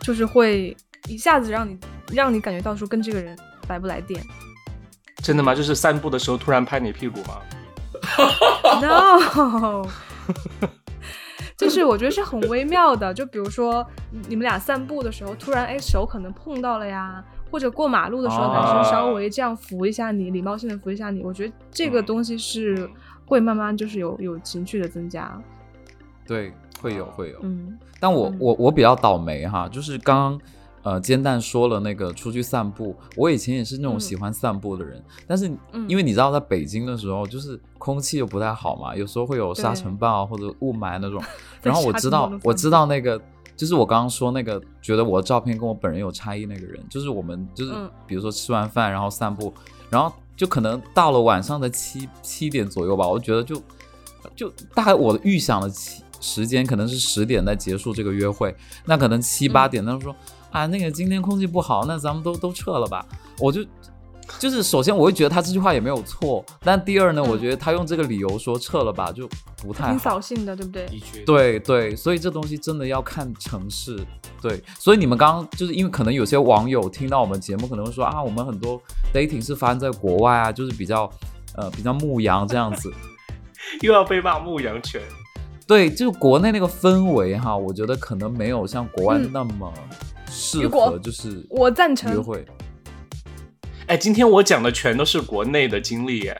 [0.00, 0.76] 就是会
[1.08, 1.78] 一下子让你
[2.12, 4.24] 让你感觉到说跟这个人来不来电。
[5.22, 5.54] 真的吗？
[5.54, 7.40] 就是散步的时候突然拍你屁股吗？
[8.80, 9.88] No，
[11.56, 13.14] 就是我觉得是很微妙的。
[13.14, 13.84] 就比如说
[14.28, 17.24] 你们俩散步的时候，突然哎手可能碰到了呀，
[17.56, 22.86] 或者过马路的时候，哦男生稍微这样扶一下你，礼貌性的扶一下你，我觉得这个东西是
[23.24, 25.42] 会慢慢就是有有情趣的增加。
[26.26, 27.38] 对，会有会有。
[27.40, 30.40] 嗯，但我嗯我我比较倒霉哈，就是刚刚
[30.82, 41.22] 呃煎蛋说了那个出去散步，我以前也是那种嗯喜欢散步的人，但是嗯因为你知道在北京的时候，就是空气又不太好嘛，有时候会有沙尘暴啊或者雾霾那种，
[41.64, 43.18] 然后我知道我知道那个。
[43.56, 49.52] 就是我刚刚说那个，觉得我的照片跟我本人有差异那个人，就是我们就是嗯比如说吃完饭然后散步，
[49.88, 53.60] 然后就可能到了晚上的七七点左右吧，我觉得就
[54.34, 60.14] 就大概我的预想的七时间可能是十点再结束这个约会，那可能七八点，他就说、
[60.50, 63.06] 啊那个今天空气不好，那咱们都都撤了吧。
[63.38, 63.64] 我就
[64.38, 69.28] 就是首先我会觉得他这句话也没有错，但第二呢，嗯我觉得他用这个理由说撤了吧就
[69.62, 69.98] 不太挺。
[69.98, 70.86] 扫兴的，对不对？
[70.86, 73.98] 的确，对对，所以这东西真的要看城市。
[74.42, 78.80] 对，所以你们刚刚就是因为可能有些网友听到我们节目，可能会说啊，我们很多
[79.14, 81.10] dating 是发生在国外啊，就是比较
[81.56, 82.92] 呃比较牧羊这样子。
[83.82, 85.00] 又要被骂牧羊犬。
[85.66, 89.72] 对，就是国内那个氛围哈，我觉得可能没有像国外嗯那么
[90.30, 92.44] 适合，就是我赞成约会。
[93.88, 96.36] 哎，今天我讲的全都是国内的经历耶。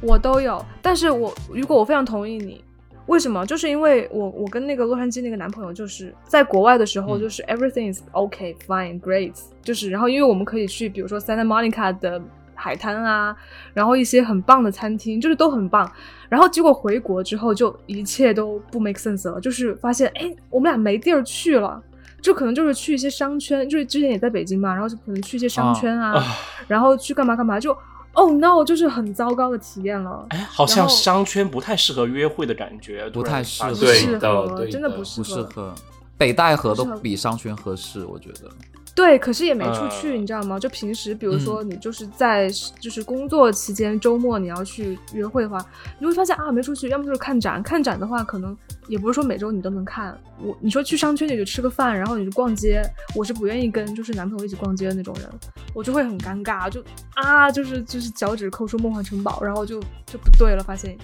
[0.00, 2.62] 我都有，但是我如果我非常同意你，
[3.06, 3.44] 为什么？
[3.44, 12.22] 就是因为我我跟那个洛杉矶那个男朋友，就是在国外的时候，嗯就是 everything is okay fine great，就是然后因为我们可以去，比如说 Santa Monica 的
[12.54, 13.36] 海滩啊，
[13.72, 15.90] 然后一些很棒的餐厅，就是都很棒。
[16.28, 21.82] 然后结果回国之后，就一切都不 make sense 了，就是发现哎，我们俩没地儿去了。
[22.24, 26.24] 就可能就是去一些商圈，就是之前也在北京嘛，然后就可能去一些商圈啊，啊
[26.66, 27.76] 然后去干嘛干嘛，就
[28.14, 30.24] oh no，就是很糟糕的体验了。
[30.30, 35.74] 哎，好像商圈不太适合约会的感觉，不太适合对的合，对的真的不适不适合，
[36.16, 38.50] 北戴河都比商圈合适，我觉得。
[38.94, 40.56] 对，可是也没出去，呃你知道吗？
[40.56, 45.58] 就平时，比如说嗯你就是在就是工作期间，周末你要去约会的话，
[45.98, 50.16] 你会发现啊，没出去，要么就是看展，看展的话，可能也不是说每周你都能看。
[50.40, 52.82] 我你说去商圈里就吃个饭，然后你就逛街，
[53.16, 55.28] 我是不愿意跟就是男朋友一起逛街的那种人，
[55.74, 56.80] 我就会很尴尬，就
[57.14, 60.96] 啊，就是就是脚趾抠出梦幻城堡，然后就就不对了，发现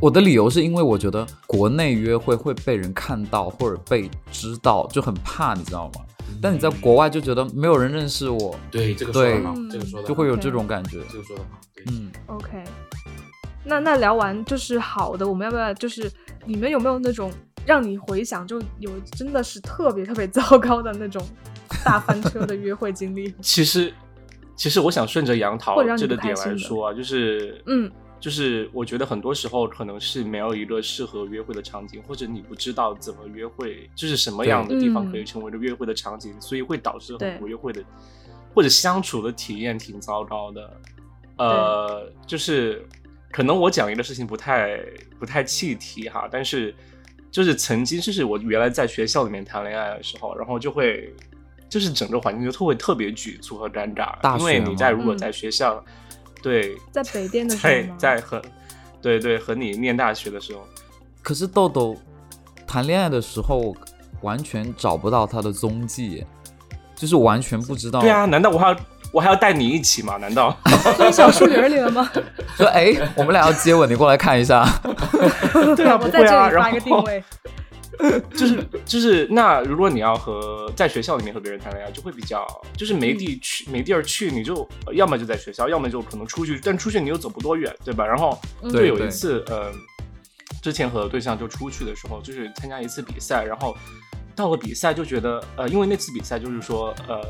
[0.00, 6.00] 我的理由是因为我觉得国内约会会被人看到或者被知道，就很怕，你知道吗？
[6.44, 9.40] 但你在国外就觉得没有人认识我，对这个说对。
[9.40, 10.98] 的好，嗯这个说的就会有这种感觉。
[11.10, 12.62] 这个说的好，对，嗯，OK，
[13.64, 16.12] 那那聊完就是好的，我们要不要就是
[16.44, 17.32] 你们有没有那种
[17.64, 21.26] 让你回想就有真的是特别特别糟糕的那种
[21.82, 23.34] 大翻车的约会经历？
[23.40, 23.90] 其实，
[24.54, 27.90] 其实我想顺着杨桃这个点来说啊，就是，嗯，
[28.24, 37.84] 就是我觉得很多时候可能是没有一个适合约会的场景，或者你不知道怎么约会，就是什么样的地方嗯可以成为一个约会的场景，所以会导致很多约会的
[38.54, 40.80] 或者相处的体验挺糟糕的。
[41.36, 42.82] 呃，就是
[43.30, 44.80] 可能我讲一个事情不太
[45.18, 46.74] 不太气题哈，但是
[47.30, 51.12] 就是曾经就是我原来在学校里面谈恋爱的时候，然后就会
[51.68, 55.84] 就是整个环境就特会特别局促和尴尬，因为你在如果在学校，
[56.44, 58.16] 对，在北电的时候在？
[58.16, 58.42] 在和
[59.00, 60.60] 对对和你念大学的时候，
[61.22, 61.96] 可是豆豆
[62.66, 63.74] 谈恋爱的时候
[64.20, 66.22] 完全找不到他的踪迹，
[66.94, 68.02] 就是完全不知道。
[68.02, 68.76] 对啊，难道我还要
[69.10, 70.18] 我还要带你一起吗？
[70.18, 70.54] 难道？
[70.98, 72.10] 所以小树林里了吗？
[72.58, 74.66] 说哎，我们俩要接吻，你过来看一下。
[75.74, 77.24] 对啊，我在不会啊，然这里发一个定后位。
[78.36, 88.06] 就 是就是，那如果你要和在学校里面和别人谈恋爱，就会比较就是没地去、没地儿去，你就呃要么就在学校，要么就可能出去，但出去你又走不多远，对吧？
[88.06, 88.72] 然后嗯。
[88.72, 89.72] 就有一次，呃，
[90.62, 93.76] 之前和对象就出去的时候，就是参加一次比赛，然后
[94.34, 97.22] 到了比赛就觉得，呃，因为那次比赛就是说，呃，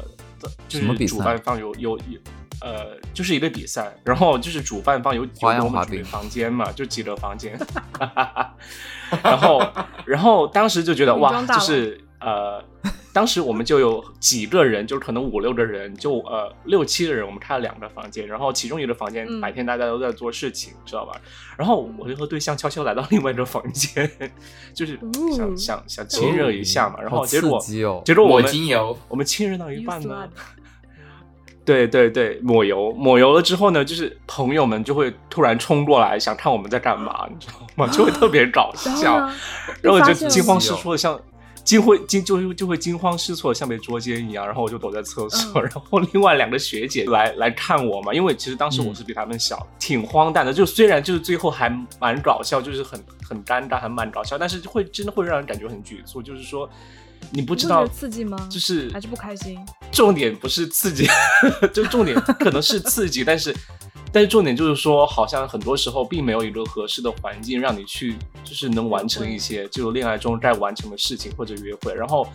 [0.68, 2.20] 就是什么主办方有有有。
[2.60, 7.58] 呃，就是一个比赛，然后就是主办方有有花给我们准备房间嘛，就几个房间，
[9.22, 9.62] 然后
[10.04, 12.62] 然后当时就觉得哇，就是呃，
[13.12, 19.40] 当时我们就有几个人，就是可能五六个人，就呃六七个人，我们开了两个房间，然后其中一个房间嗯。
[19.40, 21.12] 白天大家都在做事情，知道吧？
[21.56, 24.10] 然后我就和对象悄悄来到另外一个房间，
[24.74, 24.98] 就是
[25.36, 28.02] 想哦想想亲热一下嘛，然后结果哦！
[28.04, 30.28] 结果我们精油，我们亲热到一半呢
[31.64, 37.86] 对对对，抹油，抹油了之后呢，就是朋友们就会突然冲过来，想看我们在干嘛，你知道吗？
[37.92, 39.18] 就会特别搞笑，
[39.80, 41.18] 然后我就惊慌失措的像
[41.64, 44.44] 惊会惊就就会惊慌失措，像被捉奸一样。
[44.44, 50.52] 然后我就躲在厕所， 然后另外两个学姐来来看我嘛，因为其实当时我是比他们小，挺荒诞的。
[50.52, 56.68] 就虽然就是最后还蛮搞笑，就是很很尴尬，还蛮搞笑，但是会真的会让人感觉很局促，就是说。
[57.30, 58.48] 你不知道刺激吗？
[58.50, 59.58] 就是还是不开心？
[59.90, 61.06] 重点不是刺激，
[61.72, 63.54] 就重点可能是刺激，但是
[64.12, 71.94] 但是重点就是说，好像很多时候并没有一个合适的环境让你去，就是能完成一些就恋爱中该完成的事情或者约会。
[71.94, 72.26] 然后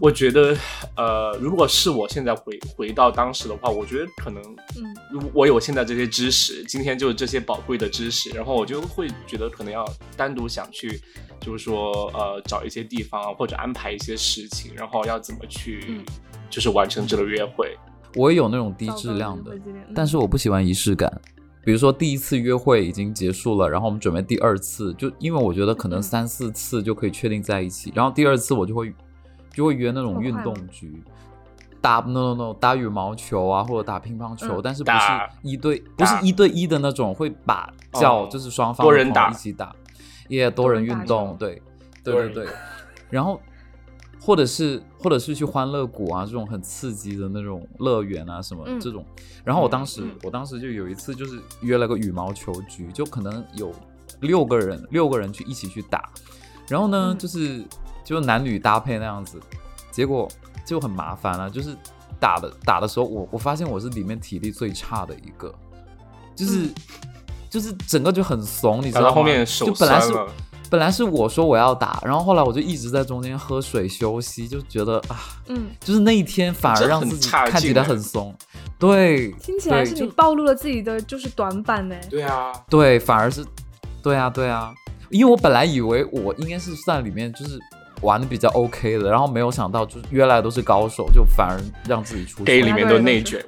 [0.00, 0.56] 我觉得，
[0.96, 4.42] 呃，如果是我现在回回到当时的话，我觉得可能，
[4.76, 9.84] 嗯，如我有现在这些知识，今天就是这些宝贵的知识，然后我就会觉得可能要
[10.16, 11.00] 单独想去。
[11.40, 16.02] 就是说，呃，找一些地方或者安排一些事情，然后要怎么去，
[16.50, 17.74] 就是完成这个约会。
[18.14, 19.52] 我也有那种低质量的，
[19.94, 21.10] 但是我不喜欢仪式感。
[21.64, 28.92] 比如说第一次约会已经结束了，然后我们准备第二次，就因为我觉得可能三四次就可以确定在一起，然后第二次我就会
[29.52, 31.02] 就会约那种运动局，
[31.80, 34.98] 打 no no no 打羽毛球啊，或者打乒乓球，但是不是
[35.42, 39.30] 一对不是一对一的那种，会把叫就是双方多人打。
[39.30, 39.74] 一起打。
[40.28, 41.60] 也多人运动，对，
[42.04, 42.46] 对对对，
[43.08, 43.40] 然后
[44.20, 49.04] 或者是或者是去欢乐谷啊，这种很刺激的那种乐园啊，什么这种。
[49.42, 53.74] 然后我当时我当时就有一次就是约了个羽毛球局，就可能有
[54.20, 56.08] 六个人六个人去一起去打，
[56.70, 57.62] 然后呢就是
[58.02, 59.38] 就男女搭配那样子，
[59.90, 60.26] 结果
[60.64, 61.76] 就很麻烦了，就是
[62.18, 65.54] 打的打的时候，我我发现我是里面体力最差的一个，
[66.34, 66.70] 就是。
[67.50, 69.10] 就是整个就很怂，你知道吗？
[69.10, 70.14] 后面手就本来是
[70.70, 78.32] 本来是我说我要打，然后后来我就一直在中间喝水休息，就觉得啊，嗯，就是那一天反而让自己看起来很怂。
[78.78, 81.96] 对，听起来是你暴露了自己的就是短板呢。
[82.08, 83.44] 对啊，对，反而是，
[84.00, 84.72] 对啊，对啊，
[85.10, 87.58] 因为我本来以为我应该是算里面就是
[88.02, 92.42] 玩的比较 OK 的，然后没有想到就是约来都是高手，就反而让自己出。
[92.44, 93.44] 给里面都内卷。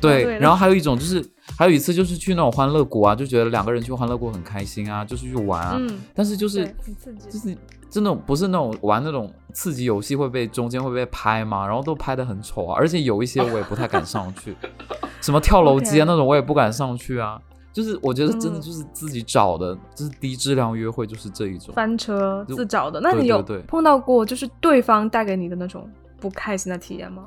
[0.00, 1.24] 对，然后还有一种就是。
[1.56, 5.76] 还有一次就是去那种欢乐谷啊，就觉得两个人去欢乐谷很开心啊，就是去玩啊。
[5.78, 6.00] 嗯。
[6.12, 7.56] 但是就是就是，就是
[7.88, 14.54] 这种不是那种玩那种刺激游戏会被中间会被拍嘛，然后都拍的很丑啊，而且有一些我也不太敢上去，
[15.22, 17.40] 什么跳楼机啊那种我也不敢上去啊。
[17.76, 23.00] 就是我觉得真的就是自己找的，就是低质量约会就是这一种翻车自找的。
[23.02, 25.86] 那你有碰到过就是对方带给你的那种
[26.18, 27.26] 不开心的体验吗？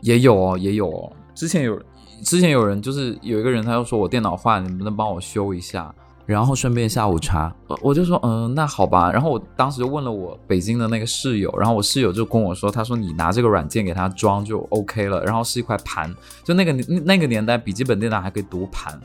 [0.00, 1.82] 也有哦，也有哦，之前有。
[2.22, 5.90] 之前有人就是有一个人，他就说我电脑坏了，你不能帮我修一下，
[6.26, 7.50] 然后顺便下午茶。
[7.80, 9.10] 我就说嗯，那好吧。
[9.10, 15.24] 然后我当时就问了我北京的那个室友，然后我室友就跟我说，他说你拿这个软件给他装就 OK 了。
[15.24, 16.74] 然后是一块盘，就那个
[17.06, 19.00] 那个年代笔记本电脑还可以读盘。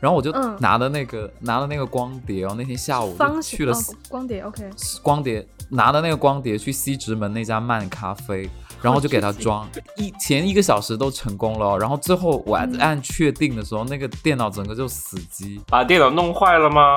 [0.00, 3.72] 然后我就拿的那个拿的那个光碟然后，那天下午去了
[4.08, 4.68] 光碟 OK，
[5.02, 8.50] 光碟拿的那个光碟去西直门那家漫咖啡。
[8.82, 16.96] 然后就给他装，一前一个小时都成功了，然后最后我按确定的时候，那个电脑整个就死机，把电脑弄坏了吗？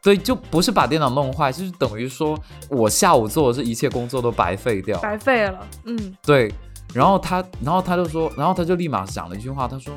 [0.00, 2.38] 对，就不是把电脑弄坏，就是等于说
[2.68, 5.58] 我下午做的这一切工作都白费掉，白费了。
[5.86, 6.54] 嗯，对。
[6.94, 9.92] 然后他，然后他就说，然后他就立马讲了一句话，他说：“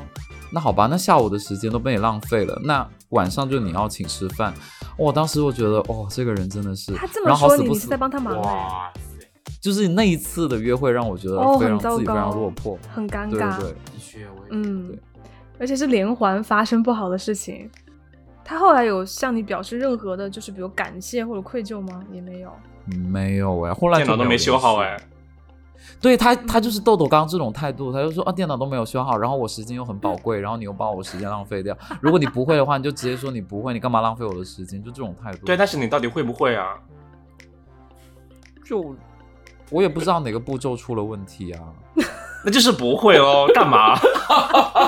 [0.50, 4.52] 那好吧，那下午的时间都被你浪费了，那晚上就你要请吃饭。”
[4.98, 8.42] 我当时我觉得，哦，这个人真的是，他这么说你，你是在帮他忙
[9.60, 13.58] 就是那一次的约会让我觉得非常自己非常落魄，很尴尬。
[13.60, 14.96] 对，的确，嗯，
[15.58, 17.70] 而且是连环发生不好的事情。
[18.44, 22.02] 他后来有向你表示任何的，就是比如感谢或者愧疚吗？
[22.12, 22.52] 也没有，
[22.86, 23.74] 没有哎。
[23.74, 24.96] 后来电脑都没修好哎。
[26.00, 31.76] 对他，他就是豆豆刚刚这种态度，他就说啊，电脑都没有修好，然后我时间又很宝贵，然后你又把我时间浪费掉。
[32.00, 34.82] 如果你不会的话，你就直接说你不会，你干嘛浪费我的时间？
[34.82, 35.46] 就这种态度。
[35.46, 36.76] 对，但是你到底会不会啊？
[38.64, 38.94] 就。
[39.70, 41.60] 我也不知道哪个步骤出了问题啊，
[42.42, 43.94] 那就是不会哦，干嘛？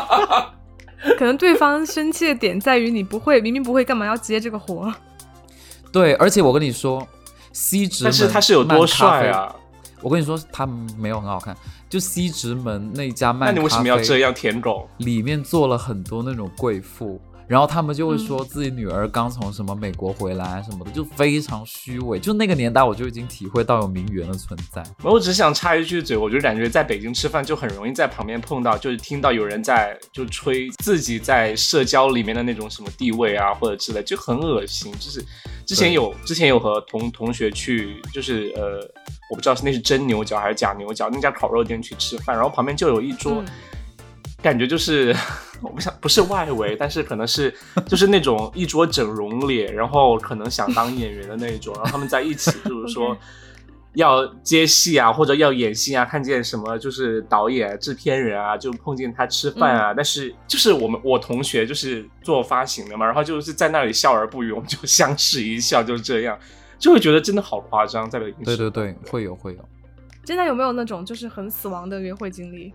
[1.18, 4.90] 可能对方生气的点在于你不会，明明不会，干嘛要接这个活？
[5.92, 7.06] 对，而且我跟你说
[7.52, 9.54] ，C 直门，但是他是有多帅啊？
[10.02, 10.66] 我跟你说，他
[10.98, 11.56] 没有很好看，
[11.88, 14.88] 就西直门那家卖，那你为什么要这样舔狗？
[14.98, 17.20] 里面坐了很多那种贵妇。
[17.46, 22.16] 然后他们就会说自己女儿刚从什么美国回来什么的，就非常虚伪。
[22.16, 24.84] 就那个年代，我就已经体会到有名媛的存在。
[25.02, 34.92] 我只想插一句嘴，我就感觉在北京吃饭就很容易在旁边碰到，就是听到有人在就吹自己在社交里面的那种什么地位啊，或者之类，就很恶心。
[35.00, 35.20] 就是
[35.66, 38.88] 之前有之前有和同同学去，就是呃，
[39.30, 43.42] 我不知道是那是真牛角还是假牛角，那家烤肉店去吃饭，然后旁边就有一桌。
[44.42, 45.16] 感觉就是
[45.62, 47.54] 我不想不是外围，但是可能是
[47.86, 53.16] 就是那种一桌整容脸，然后可能想当演员的那种，然后他们在一起就是说。
[53.94, 59.92] 要接戏啊，或者要演戏啊，看见什么就是导演、制片人啊，就碰见他吃饭啊。
[59.92, 66.38] 但是就是我们我同学就是做发行的嘛，然后就是在那里笑而不语，我们就相视一笑，就是这样，
[66.80, 68.42] 就会觉得真的好夸张，在北京。
[68.42, 69.68] 对对对，会有会有。
[70.24, 72.74] 现在有没有那种就是很死亡的约会经历？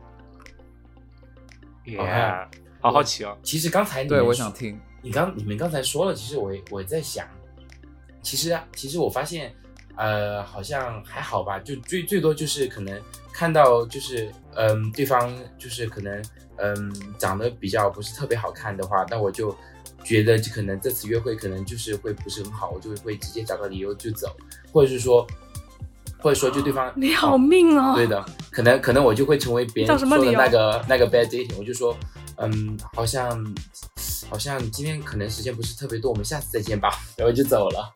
[1.85, 2.47] 耶，
[2.79, 3.37] 好好奇哦。
[3.43, 7.27] 其实刚才对我想听你刚你们刚才说了，其实我我在想，
[8.21, 9.53] 其实啊，其实我发现。
[9.97, 13.01] 呃，好像还好吧，就最最多就是可能
[13.31, 16.21] 看到就是嗯，对方就是可能
[16.57, 19.55] 嗯长得比较不是特别好看的话，那我就
[20.05, 24.27] 觉得可能这次约会可能就是会不是很好，我就会直接找个理由就走，
[24.71, 25.25] 或者是说，
[26.19, 31.97] 或者说就对方 你好命哦，对的，可能可能我就会成为别人说的那个那个 bad dating，我就说
[32.37, 33.55] 嗯，好像
[34.29, 37.93] 好像今天可能时间不是特别多，我们下次再见吧，然后就走了。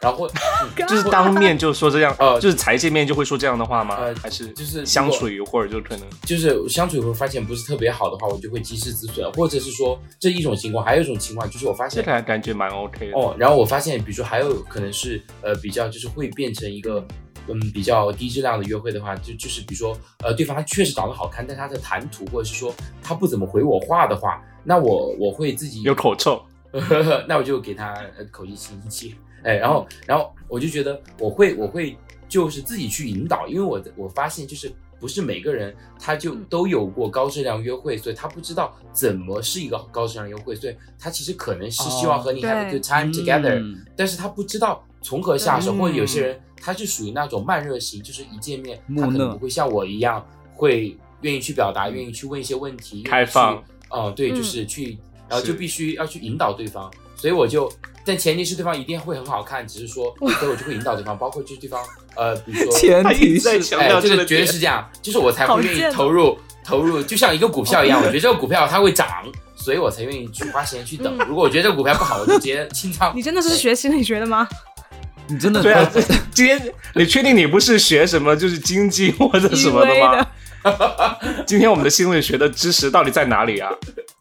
[0.00, 0.28] 然后
[0.86, 3.98] 就是当面就说这样， 呃，就是才见面就会说这样的话吗？
[4.22, 13.34] 还是就是相处一会儿就可能就是相处一会儿发现不是特别好的话，我就会及时止损，或者是说这一种情况，还有一种情况就是我发现感感觉蛮 OK 的哦。
[13.38, 17.02] 然后我发现，比如说还有可能是呃比较就是会变成一个
[17.48, 26.42] 嗯比较低质量的约会的话，就就是比如说呃对方他确实长得好看，但他的谈吐或者是说他不怎么回我话的话，那我我会自己有口臭，
[27.28, 27.94] 那我就给他
[28.32, 29.14] 口气亲亲。
[29.44, 31.96] 哎，然后，然后我就觉得我会，我会
[32.28, 43.62] 就是自己去引导，因为我我发现就是不是每个人他就都有过高质量约会，所以他不知道怎么是一个高质量约会，所以他其实可能是希望和你 have a good time together，
[43.94, 54.96] 但是他不知道从何下手，或者有些人他是属于那种慢热型，就是一见面他可能不会像我一样会愿意去表达，愿意去问一些问题，开放，哦，对，就是去，
[55.28, 57.68] 然后就必须要去引导对方，所以我就。
[58.06, 61.82] 但前提是对方一定会很好看，只是说，所以我就会引导对方，包括就是对方，
[62.14, 69.08] 呃，比如说，前提是，哎，这个绝对是这样，就是我才会愿意投入，投入，就像一个股票一样，我觉得这个股票它会涨，
[69.56, 71.16] 所以我才愿意去花时间去等。
[71.26, 73.10] 如果我觉得这个股票不好，我就直接清仓。
[73.16, 74.46] 你真的是学心理学的吗？
[75.26, 75.90] 你真的对啊？
[76.30, 76.60] 今天
[76.94, 80.26] 你确定你不是学什么就是经济或者什么的吗？
[81.46, 83.70] 今天我们的心理学的知识到底在哪里啊？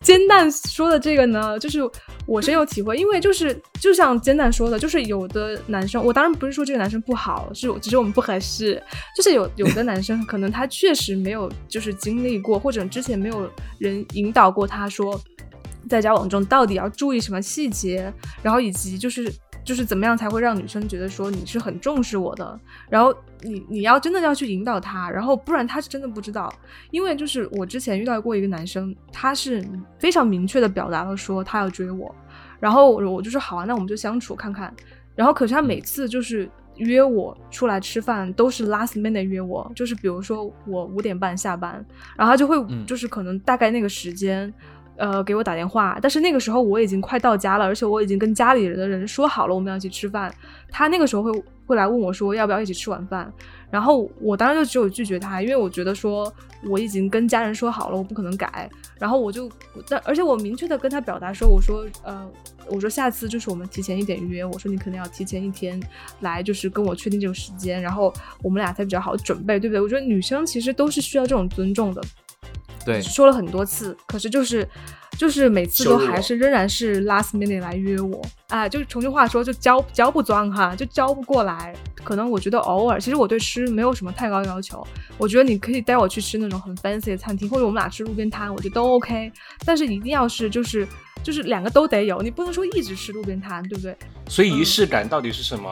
[0.01, 1.79] 煎蛋说的这个呢，就是
[2.25, 8.81] 我深有体会，因为就是就像煎蛋说的，就是有的男生，我当然不是说这个男生不好，是只是我们不合适。
[9.15, 15.17] 就是有有的男生可能他确实没有就是经历过，或者之前没有人引导过他说，
[15.89, 19.33] 在交往中到底要注意什么细节，然后以及就是。
[19.63, 22.59] 就是怎么样才会让女生觉得说你是很重视我的，
[22.89, 26.53] 然后你你要真的要去引导他，然后不然他是真的不知道。
[26.91, 29.63] 因为就是我之前遇到过一个男生，他是
[29.97, 32.13] 非常明确的表达了说他要追我，
[32.59, 34.73] 然后我就说好啊，那我们就相处看看。
[35.15, 41.73] 然后可是他每次就是约我出来吃饭都是 last minute 约我，就是比如说我五点半下班，
[42.17, 44.53] 然后他就会就是可能大概那个时间。
[44.97, 50.33] 呃，给我打电话，但是那个时候我已经快到家了，而且我已经跟家里人的人说好了我们要一起吃饭。
[50.69, 53.31] 他那个时候会会来问我说要不要一起吃晚饭，
[53.71, 56.31] 然后我当时就只有拒绝他，因为我觉得说
[56.67, 58.69] 我已经跟家人说好了，我不可能改。
[58.99, 59.49] 然后我就，
[59.89, 62.29] 但而且我明确的跟他表达说，我说呃，
[62.69, 65.81] 我说下次就是我们提前一点约，我说你可能要提前一天
[66.21, 69.81] 来，就是跟我确定这个时间，然后我们俩才比较好准备，对不对？
[69.81, 72.01] 我觉得女生其实都是需要这种尊重的。
[72.85, 74.67] 对，说了很多次，可是就是，
[75.17, 81.73] 就是每次都还是仍然是 last minute 来约我，啊，就是重庆话说就交交不装哈，就交不过来。
[82.03, 84.85] 可能我觉得偶尔，其实我对吃没有什么太高要求，
[85.17, 89.31] 我觉得你可以带我去吃那种很 fancy 的餐厅，或者我们俩吃路边摊，我觉得都 OK。
[89.65, 90.85] 但是一定要是就是
[91.23, 93.95] 就是两个都得有，你不能说一直吃路边摊，对不对？
[94.27, 95.71] 所以仪式感到底是什么？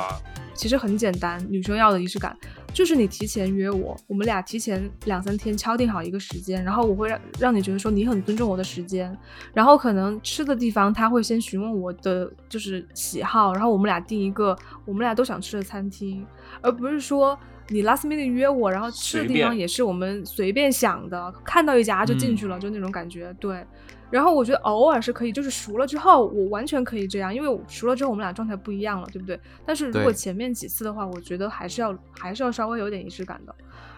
[0.53, 2.35] 其实很简单，女生要的仪式感
[2.73, 9.17] 就是你提前约我，我们俩提前两三天敲定好一个时间，然后我会让让你觉得说你很尊重我的时间，
[9.53, 16.25] 然后可能吃的地方他会先询问我的就是喜好，然后我们俩定一个我们俩都想吃的餐厅，
[16.61, 17.37] 而不是说
[17.69, 23.65] 你 last minute 约我，然后吃的地方也是我们随便想的，看到一家就进去了，就那种感觉，对。
[24.11, 29.39] 然后我觉得偶尔是可以，就是熟了之后，我完全可以这样，因为熟了之后我们俩状态不一样了，对不对？
[29.65, 33.55] 但是如果前面几次的话，我觉得还是要还是要稍微有点仪式感的。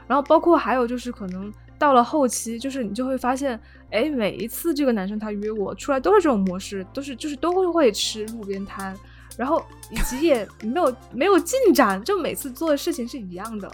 [0.08, 3.60] 然后包括还有就是可能到了后期，就是你就会发现，
[3.90, 8.96] 哎，每一次这个男生他约我出来都是这种模式，都是就是都会会吃路边摊，
[9.36, 13.72] 然后以及也 没有没有进展，就每次做的事情是一样的。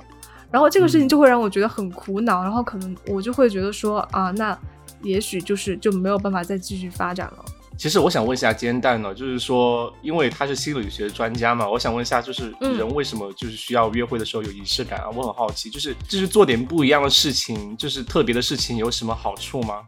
[0.49, 4.57] 然后这个事情就会让我觉得很苦恼，然后可能我就会觉得说啊，那。
[5.03, 7.45] 也许就是就没有办法再继续发展了。
[7.77, 15.09] 其实我想问一下煎蛋呢，就是说，因为他是心理学专家嘛，我想问一下，就是嗯人为什么就是需要约会的时候有仪式感啊？
[15.15, 19.85] 我很好奇，就是就是做点不一样的事情，就是特别的事情，有什么好处吗？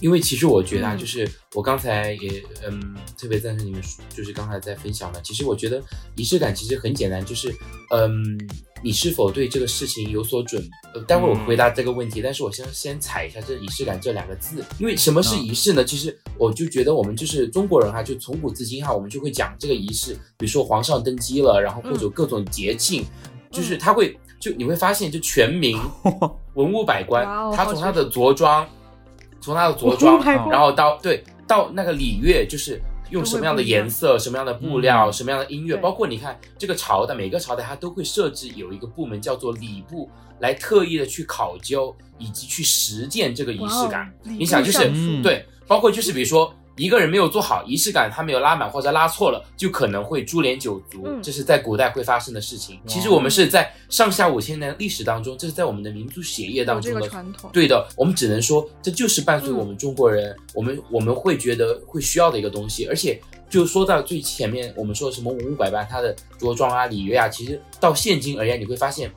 [0.00, 5.20] 因为其实我觉得啊，嗯就是我刚才也嗯特别赞成你们说，就是刚才在分享的。
[5.20, 5.82] 其实我觉得
[6.16, 7.54] 仪式感其实很简单，就是
[7.90, 8.38] 嗯，
[8.82, 10.62] 你是否对这个事情有所准？
[10.94, 15.84] 呃，待会儿我回答这个问题，但是我先先踩一下这仪式感这两个字，因为什么是仪式呢？
[15.84, 23.04] 其实我就觉得我们就是中国人哈，就从古至今哈，我们就会讲这个仪式，比如说皇上登基了，然后或者各种节庆，
[23.50, 25.78] 就是他会就你会发现，就全民
[26.54, 27.24] 文武百官
[27.54, 28.66] 他从他的着装，
[29.40, 44.12] 从他的着装然后到对到那个礼乐，就是用什么样的颜色、什么样的布料、嗯什么样的音乐，包括你看这个朝代，每个朝代它都会设置有一个部门叫做礼部，来特意的去考究以及去实践这个仪式感。
[44.22, 44.90] 你想就是
[45.22, 46.52] 对，包括就是比如说。
[46.76, 52.78] 一个人没有做好仪式感，他没有拉满或者拉错了，就可能会株连九族，嗯这是在古代会发生的事情。
[52.86, 57.50] 其实我们是在上下五千年历史当中，这是在我们的民族血液当中的传统。
[57.52, 62.86] 对的，我们只能说这就是伴随嗯我们中国人，我们我们会觉得会需要的一个东西。
[62.86, 63.18] 而且
[63.48, 69.10] 就说到最前面，我们说什么五五百官，他的着装啊、礼乐啊，其实到现今而言，你会发现，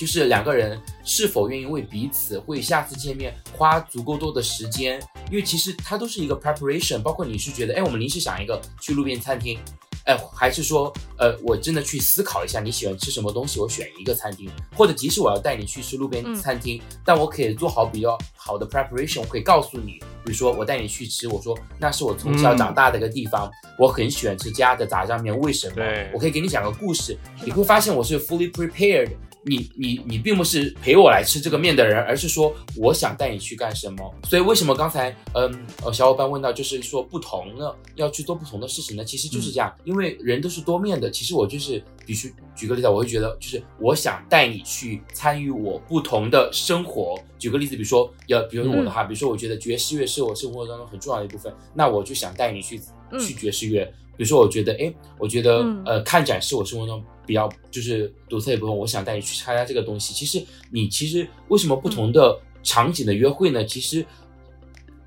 [0.00, 4.98] 就是两个人是否愿意为彼此为下次见面花足够多的时间，
[5.30, 7.02] 因为其实它都是一个 preparation。
[7.02, 9.58] 包括你是觉得，哎，我们临时想一个去路边餐厅。
[10.06, 26.10] 哎，还是说，呃，我真的去思考一下你喜欢吃什么东西，我选一个餐厅，或者即使我要带你去吃路边嗯餐厅，但我可以做好比较好的 preparation，我可以告诉你，比如说我带你去吃，我说那是我从小长大的一个地方，我很喜欢吃家的炸酱面，为什么对？
[26.14, 29.10] 我可以给你讲个故事，你会发现我是 fully prepared。
[29.44, 34.14] 你你你并不是陪我来吃这个面的人，而是说我想带你去干什么。
[34.24, 39.04] 所以为什么刚才嗯呃小伙伴问到，就是说不同的要去做不同的事情呢？
[39.04, 41.10] 其实就是这样，因为人都是多面的。
[41.10, 47.18] 其实我就是比如举个例子，我会觉得就是我想带你去参与我不同的生活。
[47.38, 52.78] 举个例子，比如说要比如我的话，比如说我觉得爵士乐是我生活当中很重要的一部分，那我就想带你去
[53.10, 53.90] 嗯去爵士乐。
[54.16, 60.12] 比如说，我觉得，哎，我觉得，嗯呃，看展是我生活中比较就是独特的部分，我想带你去参加这个东西。
[60.12, 63.64] 其实，你其实为什么不同的场景的约会呢？
[63.64, 64.04] 其实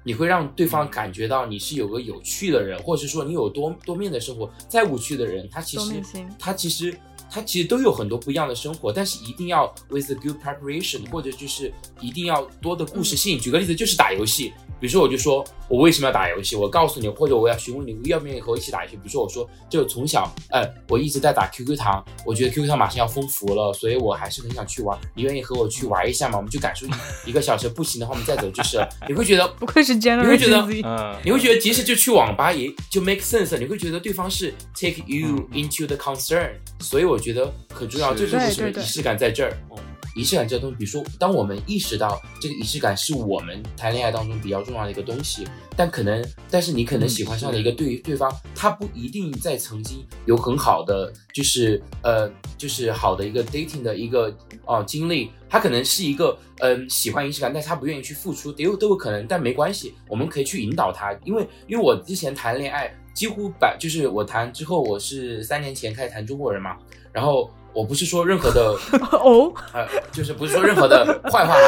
[0.06, 4.50] 你会让对方感觉到你是有个有趣的人，或者是说你有多多面的生活。
[4.70, 6.02] 再无趣的人，他其实
[6.40, 6.98] 他其实
[7.34, 13.40] 他其实都有很多不一样的生活，但是一定要 with a good preparation，或者就是一定要多的故事性。
[13.40, 14.54] 举个例子，就是打游戏。
[14.80, 18.98] 比如说，我就说我为什么要打游戏，我告诉你，或者我要询问你要不愿意和我一起打游戏。
[18.98, 25.00] 比如说，我说就从小，呃，我一直在打 QQ 糖，我觉得 QQ 糖马上要封服了，所以我还是很想去玩。
[25.16, 26.36] 你愿意和我去玩一下吗？
[26.36, 28.90] 我们就感受一一个小时，不行的话我们再走就是了。
[29.08, 39.58] 你会觉得 不愧是 Generation 你会觉得嗯，你会觉得即使就去网吧也就 make sense，你会觉得对方是 take you 嗯 into the concern，、所以我觉得很重要，是这就是为什么仪式感在这儿。
[39.72, 39.78] 嗯，
[40.16, 66.78] 仪式感这个东西，比如说，当我们意识到这个仪式感是我们谈恋爱当中比较重要的一个东西，但可能，但是你可能喜欢上的一个对对方，他不一定在曾经有很好的，就是呃，就是好的一个 dating 的一个哦、经历，他可能是一个嗯、喜欢仪式感，但是他不愿意去付出，都有都有可能，但没关系，我们可以去引导他，因为因为我之前谈恋爱，几乎百就是我谈之后，我是三年前开始谈中国人嘛，
[67.14, 68.76] 然后我不是说任何的
[69.14, 71.68] 哦，呃，就是不是说任何的 坏话啦，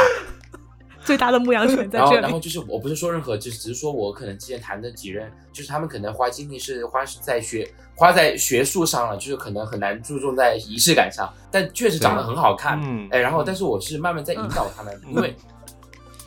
[1.04, 2.24] 最大的牧羊犬在然后这里。
[2.24, 15.36] 然后就是我不是说任何，就是只是说我可能之前谈的几任，就是他们可能花精力是花在学花在学术上了，就是可能很难注重在仪式感上，但确实长得很好看，嗯哎，然后但是我是慢慢在引导他们，嗯因为。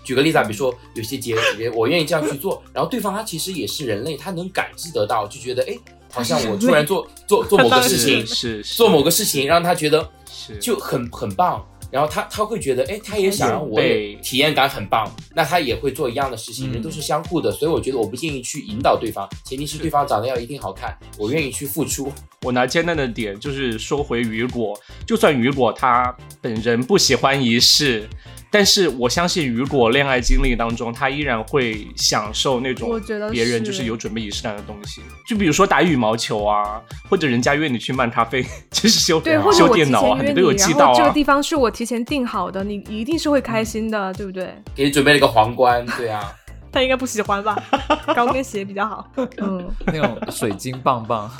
[0.05, 5.77] 举个例子啊，比如说有些节节，我愿意这样去做，然后对方他其实也是人类，他能感知得到，就觉得哎，
[6.19, 10.59] 好像我突然做做做某个事情，是是做某个事情让他觉得是。
[10.59, 22.11] 就很很棒，然后他他会觉得，哎，他也想让我也被体验感很棒，那他也会做一样的事情，嗯人都是相互的，所以我觉得我不建议去引导对方，前提是对方长得要一定好看，我愿意去付出。
[22.43, 28.09] 我拿煎蛋的点就是说回雨果，就算雨果他本人不喜欢仪式，
[28.51, 36.81] 但是我相信雨果恋爱经历当中，他依然会享受那种我觉得别人就是有准备仪式感的东西，就比如说打羽毛球啊，
[37.11, 40.85] 或者人家约你去漫咖啡，就是修对，或者修我提电脑啊，前约你都有记到啊。
[40.87, 44.55] 然后这个地方是我提前定好的，你一定是会开心的，对不对？
[44.75, 46.33] 给你准备了一个皇冠，对啊，
[46.73, 47.63] 他应该不喜欢吧？
[48.17, 49.07] 高跟鞋比较好。
[49.39, 51.31] 嗯， 那种水晶棒棒，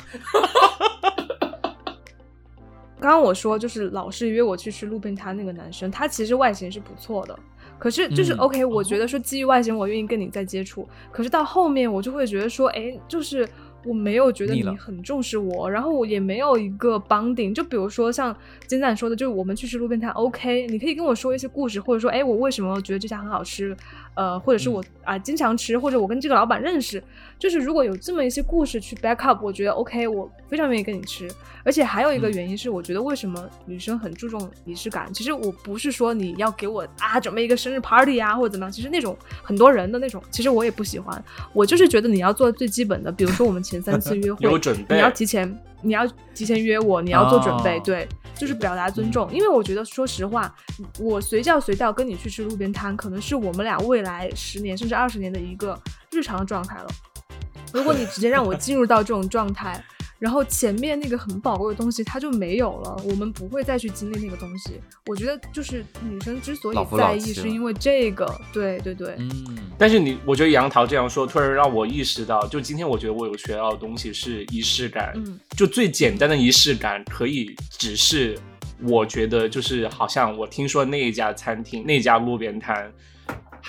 [2.99, 7.37] 刚刚我说就是老是约我去吃路边摊那个男生，他其实外形是不错的，
[7.77, 10.87] 可是就是嗯 OK，、我觉得说基于外形，我愿意跟你再接触。
[11.11, 13.47] 可是到后面，我就会觉得说，哎，就是
[13.85, 17.53] 我没有觉得你很重视我，然后我也没有一个 bonding。
[17.53, 18.35] 就比如说像
[18.67, 23.75] 金赞说的，就是我们去吃路边摊，OK，你可以跟我说一些故事，或者说，哎，我为什么觉得这家很好吃，
[24.19, 27.01] 呃，或者是我啊、经常吃，或者我跟这个老板认识，
[27.39, 31.25] 就是如果有这么一些故事去 back up，我觉得 OK，我非常愿意跟你吃。
[31.63, 35.09] 而且还有一个嗯原因是，我觉得为什么女生很注重仪式感。
[35.13, 41.23] 其实我不是说你要给我啊准备一个生日 party 啊或者怎么样，其实那种很多人的那种，其实我也不喜欢。
[41.53, 46.05] 我就是觉得你要做最基本的，比如说我们前三次约 会，有准备你要提前，你要
[46.35, 48.07] 提前约我，你要做准备，哦对，
[48.39, 49.29] 就是表达尊重。
[49.31, 50.55] 因为我觉得，说实话，
[50.97, 55.79] 我随叫随到跟你去吃路边摊，可能是我们俩未来十年甚至二十年的一个
[56.11, 56.87] 日常状态了。
[57.71, 59.83] 如果你直接让我进入到这种状态，
[60.19, 64.79] 然后前面那个很宝贵的东西它就没有了，我们不会再去经历那个东西。
[65.07, 75.13] 我觉得就是女生之所以在意，是因为这个，对对对，嗯，但是你，我觉得杨桃这样说，突然让我意识到，就今天我觉得我有学到的东西是仪式感。
[75.15, 78.37] 嗯就最简单的仪式感，可以只是
[78.81, 82.91] 我觉得就是好像我听说那一家餐厅、那家路边摊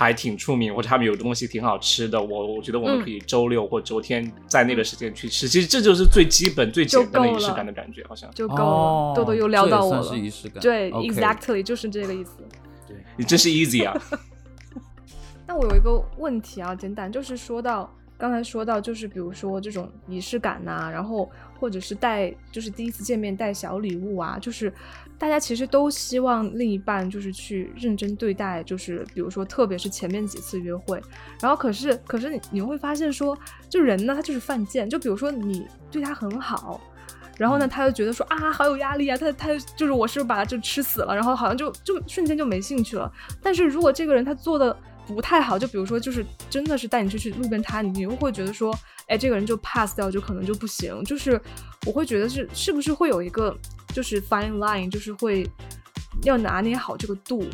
[0.01, 5.46] 还挺出名，或者他们有东西挺好吃的，我我觉得我们嗯可以周六或周天在那个时间去吃。
[5.46, 8.30] 其实这就是最基本、最简单的仪式感的感觉，好像。
[8.30, 8.62] 就够了。
[8.62, 10.59] 哦豆豆又撩到我了算是仪式感。
[10.62, 12.38] 对，exactly 就是这个意思。
[12.88, 13.94] 对你真是 easy 啊！
[15.46, 21.30] 那我有一个问题啊，简单就是说到刚才说到，就是比如说这种仪式感呐、然后
[21.61, 24.72] 或者是带，就是第一次见面带小礼物啊，就是
[25.18, 31.00] 大家其实都希望另一半就是去认真对待，就是比如说特别是前面几次约会，
[31.40, 33.38] 然后可是可是你你会发现说，
[33.68, 36.80] 就人呢他就是犯贱，就比如说你对他很好。
[37.38, 43.11] 然后呢，他就觉得说啊，好有压力啊，他他就是我是不是把他就吃死了，然后好像就就瞬间就没兴趣了。
[43.42, 44.76] 但是如果这个人他做的
[45.14, 51.04] 不太好，就比如说就是真的是带你去去路边摊，你又会觉得说，哎，这个人就 pass 掉，就可能就不行。
[51.04, 51.40] 就是
[51.86, 53.56] 我会觉得是是不是会有一个
[53.94, 55.48] 就是 fine line，就是会
[56.22, 57.44] 要拿捏好这个度。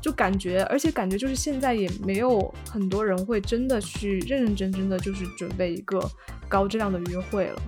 [0.00, 6.00] 就感觉，而且感觉就是现在也没有很多人会真的去认认真真的就是准备一个
[6.48, 7.60] 高质量的约会了。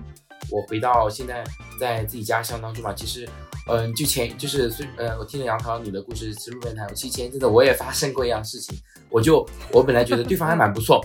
[0.49, 1.43] 我回到现在
[1.77, 3.27] 在自己家乡当中嘛，其实，
[3.67, 8.79] 嗯、就前就是虽呃，我听了杨桃你的故事吃路边摊，其实前一阵子我也发生过一样事情，
[9.11, 11.03] 我就我本来觉得对方还蛮不错。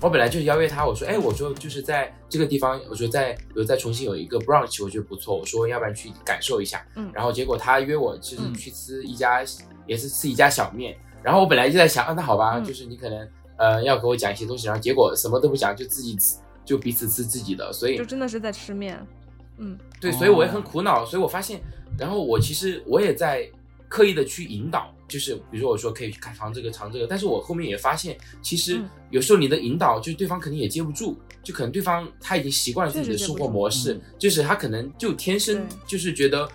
[0.00, 6.86] 我本来就是邀约他，我说，哎，我说就是在这个地方，我说在比如在重庆有一个 brunch，我觉得不错，我说要不然去感受一下。
[6.94, 9.42] 嗯然后结果他约我就是嗯去吃一家，
[9.88, 10.96] 也是吃一家小面。
[11.20, 19.04] 然后我本来就在想，啊，那好吧，嗯就是你可能呃要给我讲一些东西，然后结果什么都不讲，就自己吃，就彼此吃自己的，所以就真的是在吃面，
[19.56, 21.60] 嗯对，哦所以我也很苦恼，所以我发现，
[21.98, 23.50] 然后我其实我也在
[23.88, 28.88] 刻意的去引导，就是比如说我说可以去看尝这个尝这个，但是我后面也发现，其实嗯。
[29.10, 36.46] 有时候你的引导，就是对方肯定也接不住，就可能对方他已经习惯了自己的生活模式嗯，就是他可能就天生就是觉得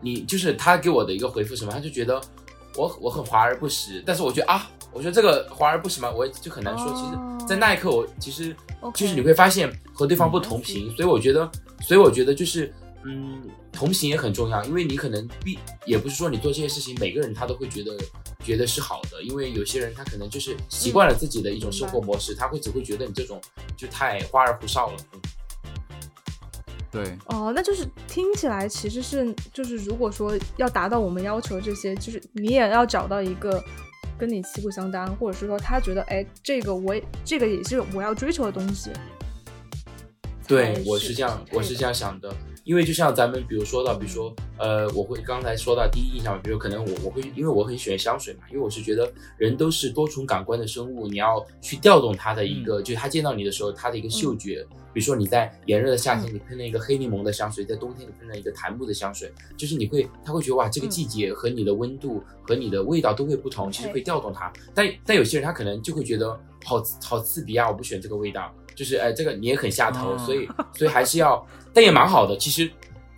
[0.00, 2.20] 你就是他给我的一个回复什么，他就觉得
[2.76, 8.54] 我我很华而不实，但是我觉得啊，我觉得这个华而不实嘛，我也就很难说，其哦实，在那一刻我其实
[8.94, 12.72] 就是你会发现和对方不同嗯频，所以我觉得，所以我觉得就是，
[13.04, 13.42] 嗯，
[13.72, 17.96] 同频也很重要，因为你可能必也不是说你做这些事情，每个人他都会觉得
[18.44, 23.40] 觉得是好的，因为有些人他可能就是习惯了自己的一种生活模式，他会只会觉得你这种
[23.76, 24.96] 就太花里胡哨了。
[25.12, 25.20] 嗯。
[26.90, 33.62] 对，哦，那就是听起来其实是就是，如果说要达到我们要求这些，就是你也要找到一个
[34.18, 38.90] 跟你旗鼓相当，或者是说他觉得哎，这个我也这个也是我要追求的东西。
[40.46, 42.34] 对才，我是这样，我是这样想的，
[42.68, 54.62] 因为就像咱们比如说到，比如说呃，我会刚才说到第一印象，比如可能我我会因为我很喜欢香水嘛，因为我是觉得人都是多重感官的生物，你要去调动他的一个，就是他见到你的时候他的一个嗅觉，
[54.92, 60.90] 比如说你在炎热的夏天你喷了一个黑柠檬的香水，在冬天你喷了一个檀木的香水，就是你会他会觉得哇，这个嗯。
[60.90, 68.54] 季节和你的温度和你的味道都会不同，其实会调动他，但但有些人他可能就会觉得好好刺鼻啊，我不喜欢这个味道。
[68.78, 70.48] 就是哎，这个你也很下头，哦所以
[70.78, 72.36] 所以还是要，但也蛮好的。
[72.36, 72.70] 其实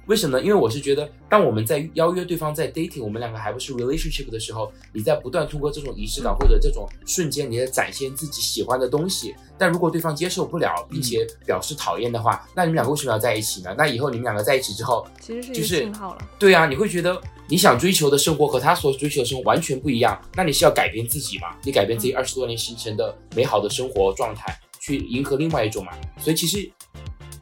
[0.07, 0.43] 为什么呢？
[0.43, 9.35] 因为我是觉得，当我们在邀约对方在 dating，我们两个还不是 relationship 的时候，你在不断通过这种仪式感或者这种瞬间，你在展现自己喜欢的东西。
[9.59, 13.75] 但如果对方接受不了，并且表示讨厌的话，那你们两个为什么要在一起呢？
[13.77, 16.29] 那以后你们两个在一起之后，其实是信号了。
[16.39, 21.55] 对啊，你会觉得你想追求的生活和他所追求的生活完全不一样，那你是要改变自己嘛？
[21.63, 24.59] 你改变自己嗯二十多年形成的美好的生活状态，
[24.91, 25.93] 去迎合另外一种嘛？
[26.19, 26.71] 所以其实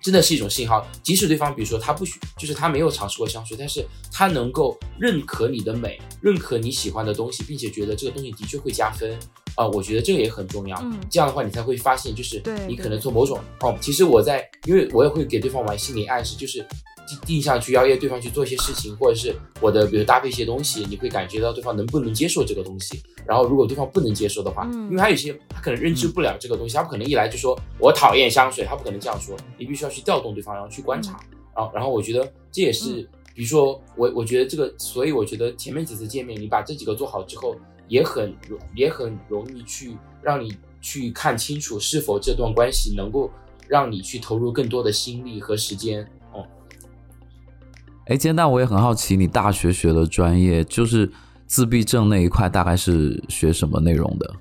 [0.03, 0.87] 真的是一种信号。
[1.03, 9.19] 即使对方比如说他不许，就是他没有尝试过香水，但是他能够认可你的美，认可你喜欢的东西，并且觉得这个东西的确会加分
[9.55, 10.79] 啊、我觉得这个也很重要。
[10.85, 16.65] 嗯这样的话，你才会发现，就是你可能做某种哦，其实我在，因为我也会给对方玩心理暗示，就是
[17.09, 23.03] 定定下去邀约对方去做一些事情，或者是我的比如搭配一些东西，你会感觉到对方能不能接受这个东西。
[23.27, 31.19] 然后如果对方不能接受的话，嗯因为他有些他可能认知不了这个东西，他不可能一来就说我讨厌香水，他不可能这样说，你必须要去调动对方，然后去观察，
[31.57, 33.09] 然后然后我觉得这也是。
[33.35, 37.55] 比如说我，我觉得这个，所以我觉得前面几次见面，你把这几个做好之后，
[37.87, 43.31] 也很容，也很容易去让你去看清楚是否这段关系能够
[43.69, 46.05] 让你去投入更多的心力和时间。
[48.09, 51.11] 哦，哎，煎蛋，我也很好奇，你大学学的专业就是
[51.47, 54.35] 自闭症那一块，大概是学什么内容的？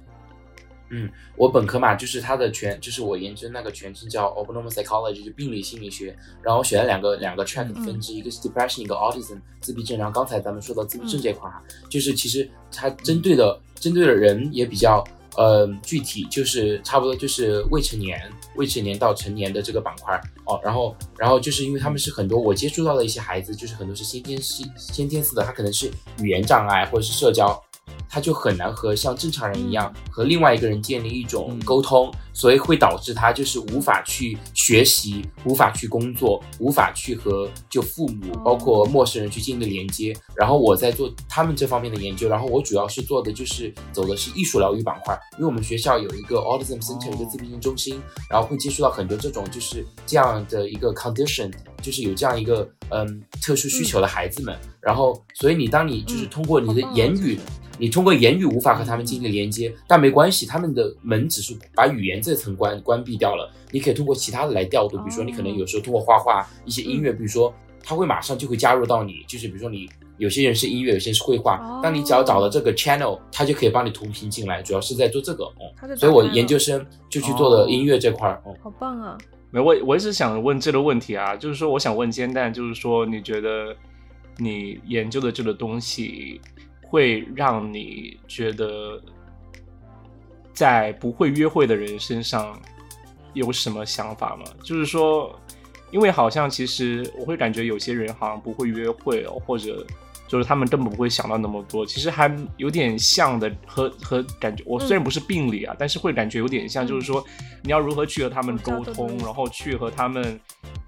[0.90, 6.16] 嗯我本科嘛，就是它的全，就是我研究那个全称叫 Abnormal Psychology，就病理心理学。
[6.42, 9.98] 然后我选了两个两个 track 的分支，一个是 depression，一个 autism 自闭症。
[9.98, 15.04] 然后刚才咱们说到自闭症这块儿哈，就是其实它针对的针对的人也比较
[15.38, 18.20] 呃具体，就是差不多就是未成年、
[18.56, 20.60] 未成年到成年的这个板块哦。
[20.64, 25.90] 然后然后就是因为他们是很多我接触到的一些孩子，就是很多是先天性先天性的，他可能是
[26.22, 27.64] 语言障碍或者是社交。
[28.10, 31.68] 他就很难和像正常人一样和另外一个人建立一种嗯。
[31.68, 38.42] 沟通，所以会导致他就是无法去学习，无法去工作，无法去和就父母哦。
[38.46, 40.16] 包括陌生人去建立连接。
[40.34, 51.52] 然后我在做他们这方面的研究，然后我主要是做的就是走的是艺术疗愈板块，因为我们学校有一个 Autism Center，、哦一个自闭症中心，然后会接触到很多这种就是这样的一个 condition，
[51.88, 54.54] 就是有这样一个嗯特殊需求的孩子们。
[54.82, 56.30] 然后，所以你当你就是嗯。
[56.30, 57.42] 通过你的言语这个，
[57.80, 78.54] 你通过言语无法和他们进行连接，但没关系，他们的门只是把语言这层关关闭掉了，你可以通过其他的来调度，比如说你可能有时候通过画画、一些音乐，比如说他会马上就会加入到你，就是比如说你有些人是音乐，有些人是绘画哦，当你只要找到这个 channel，他就可以帮你同频进来，主要是在做这个，他就嗯，所以我研究生就去做了音乐这块儿，嗯。
[78.62, 79.18] 好棒啊！
[79.50, 83.76] 没，我我一直想问这个问题啊，就是说，我想问煎蛋，就是说，你觉得
[84.38, 86.42] 你研究的这个东西
[86.84, 89.02] 会让你觉得
[90.54, 92.60] 在不会约会的人身上
[93.34, 94.46] 有什么想法吗？
[94.64, 95.34] 就是说，
[95.92, 99.86] 因为好像其实我会感觉有些人好像不会约会哦，或者
[100.28, 104.64] 就是他们根本不会想到那么多，其实还有点像的和和感觉。
[104.66, 107.24] 我虽然不是病理啊，但是会感觉有点像，就是说
[107.64, 110.40] 你要如何去和他们沟通然后去和他们。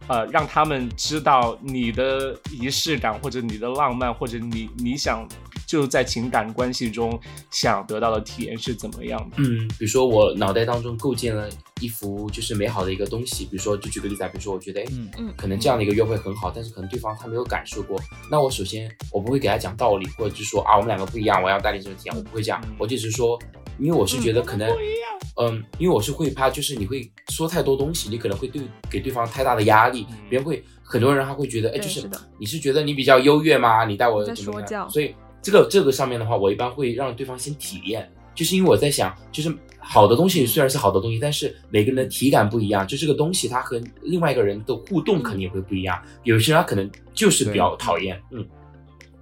[0.07, 5.23] 呃，让他们知道你的仪式感，或者你的浪漫，或者你你想
[5.69, 7.19] 就在情感关系中
[7.51, 9.35] 想得到的体验是怎么样的？
[9.37, 11.47] 嗯，比如说我脑袋当中构建了
[11.79, 18.01] 一幅就是美好的一个东西，比如说就举个例子啊，比如说我觉得，哎，嗯嗯可能这样的一个约会很好，但是可能对方他没有感受过，
[18.31, 23.37] 那我首先我不会给他讲道理，或者是说啊我们两个不一样，我要带你这种体验，我不会这样嗯，我就只是说，
[23.77, 24.67] 因为我是觉得可能，
[25.39, 28.59] 嗯，因为我是会怕，就是你会说太多东西，你可能会对
[28.89, 32.09] 给对方太大的压力嗯，别人会很多人他会觉得，哎，就是
[32.39, 33.85] 你是觉得你比较优越吗？
[33.85, 34.89] 你带我怎么教样？
[34.89, 46.01] 所以这个这个上面的话，我一般会让对方先体验，就是因为我在想，就是好的东西虽然是好的东西，但是每个人的体感不一样，就这个东西它和另外一个人的互动肯定也会不一样。
[46.23, 48.45] 有些人他可能就是比较讨厌，嗯，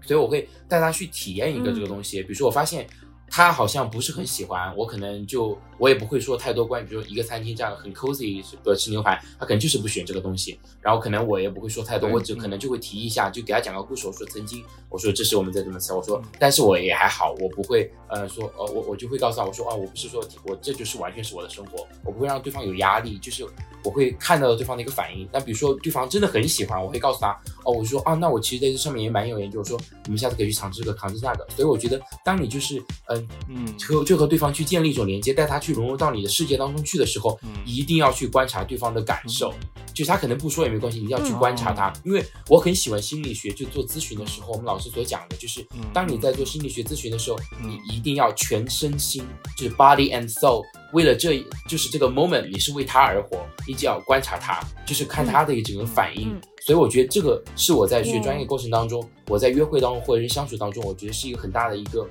[0.02, 2.22] 所以我会带他去体验一个这个东西。
[2.24, 2.88] 比如说我发现
[3.30, 10.60] 他好像不是很喜欢，我可能就我也不会说太多关于，比如说一个餐厅这样很 cozy 的吃牛排，他可能就是不喜欢这个东西。
[10.82, 14.08] 然后可能我也不会说太多，我只可能就会提一下，就给他讲个故事。
[14.08, 23.46] 我说曾经，我说这是我们在这么吃，我说嗯但是我也还好，我不会呃说呃我我就会告诉他我说啊我不是说我这就是完全是我的生活，我不会让对方有压力，就是
[23.84, 25.28] 我会看到对方的一个反应。
[25.32, 31.46] 那比如说对方真的很喜欢，我会告诉他哦我说啊那我其实在这上面也蛮有研究，我说我们下次可以去尝试这个尝试那个。
[31.56, 33.17] 所以我觉得当你就是嗯
[33.48, 33.74] 嗯。
[33.80, 37.50] 和就和对方去建立一种连接，带他去融入到你的世界当中去的时候，嗯。
[37.66, 39.54] 一定要去观察对方的感受。
[39.94, 41.40] 就是他可能不说也没关系，你一定要去嗯。
[41.40, 47.70] 观察他，因为我很喜欢心理学，就做咨询的时候，我们老师所讲的就是嗯，当你在做心理学咨询的时候，嗯。
[47.70, 49.24] 你一定要全身心，
[49.58, 50.62] 就是 body and soul，
[50.94, 56.32] 为了这就是这个 moment，你是为他而活，你只要观察他，就是看他的一整个反应。
[56.32, 56.42] 嗯。
[56.66, 62.08] 所以我觉得这个是我在学专业过程当中，我在约会当中或者是相处当中，我觉得是一个很大的一个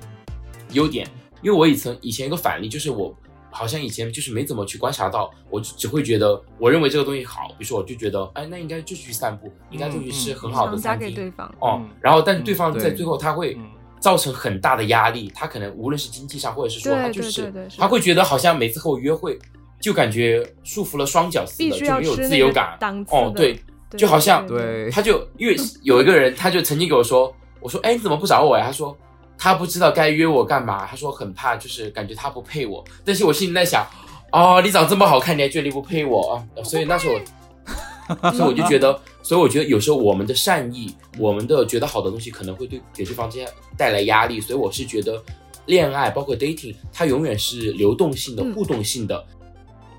[0.71, 1.07] 优点。
[1.41, 3.15] 因为我以前以前一个反例就是我
[3.51, 11.09] 好像以前就是没怎么去观察到，我只只会觉得我认为这个东西好，比如说我就觉得哎那应该就去散步，应该就去吃很好的餐厅。
[11.09, 13.65] 给对方，哦嗯，然后但是对方在最后他会嗯
[13.99, 19.37] 造成很大的压力，他可能无论是经济上，或者是说他就是他会觉得好像每次和我约会，
[19.79, 22.77] 就感觉束缚了双脚似的，就没有自由感。
[23.09, 23.59] 哦对，
[23.89, 28.65] 对就好像对他就因为有一个人，他就曾经给我说，我说，哎，你怎么不找我呀？
[28.65, 28.95] 他说
[29.37, 32.83] 他不知道该约我干嘛，他说很怕，就是感觉他不配我。
[33.05, 33.85] 但是我心里在想，
[34.31, 36.63] 哦，你长这么好看，你还觉得你不配我啊？
[36.63, 44.41] 所以那时候我， 所以我就觉得，所以我觉得有时候我们的善意，我们的觉得好的东西，可能会对给对方这样带来压力。
[44.41, 45.21] 所以我是觉得，
[45.65, 49.23] 恋爱包括 dating，它永远是流动性的、嗯互动性的。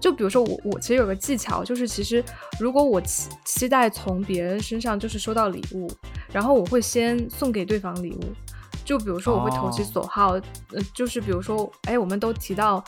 [0.00, 2.24] 就比如说我，我其实有个技巧，就是其实
[2.60, 5.90] 如果我期期待从别人身上就是收到礼物，
[6.32, 8.22] 然后我会先送给对方礼物。
[8.88, 9.84] 就比如说我会投其哦。
[9.92, 10.30] 所好，
[10.72, 12.82] 呃，就是比如说，哎，我们都提到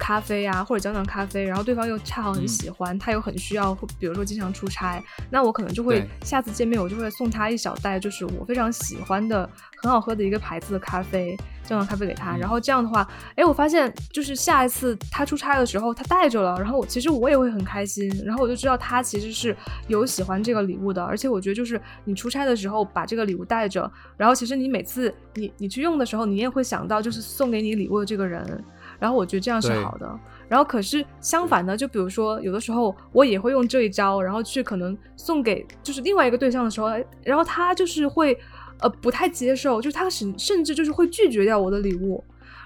[0.00, 2.48] 咖啡啊，或者胶囊咖啡，然后对方又恰好很嗯。
[2.48, 12.38] 喜欢，他又很需要，比如说经常出差，那我可能就会下次见面我就会送他一小袋，就是我非常喜欢的很好喝的一个牌子的咖啡，胶囊咖啡给他，嗯。
[12.38, 19.54] 然后这样的话，哎，我发现就是下一次他出差的时候他带着了，然后我其实我也会很开心，然后我就知道他其实是
[19.86, 28.64] 有喜欢这个礼物的，而且我觉得就是你出差的时候把这个礼物带着，然后其实你每次你你去用的时候，你也会想到就是送给你礼物的这个人，
[29.00, 30.08] 然后我觉得这样是好的。
[30.48, 38.38] 然后可是相反呢，就比如说有的时候我也会用这一招，然后去可能送给就是另外一个对象的时候，哎然后他就是会
[38.80, 42.22] 呃不太接受，就是他甚甚至就是会拒绝掉我的礼物。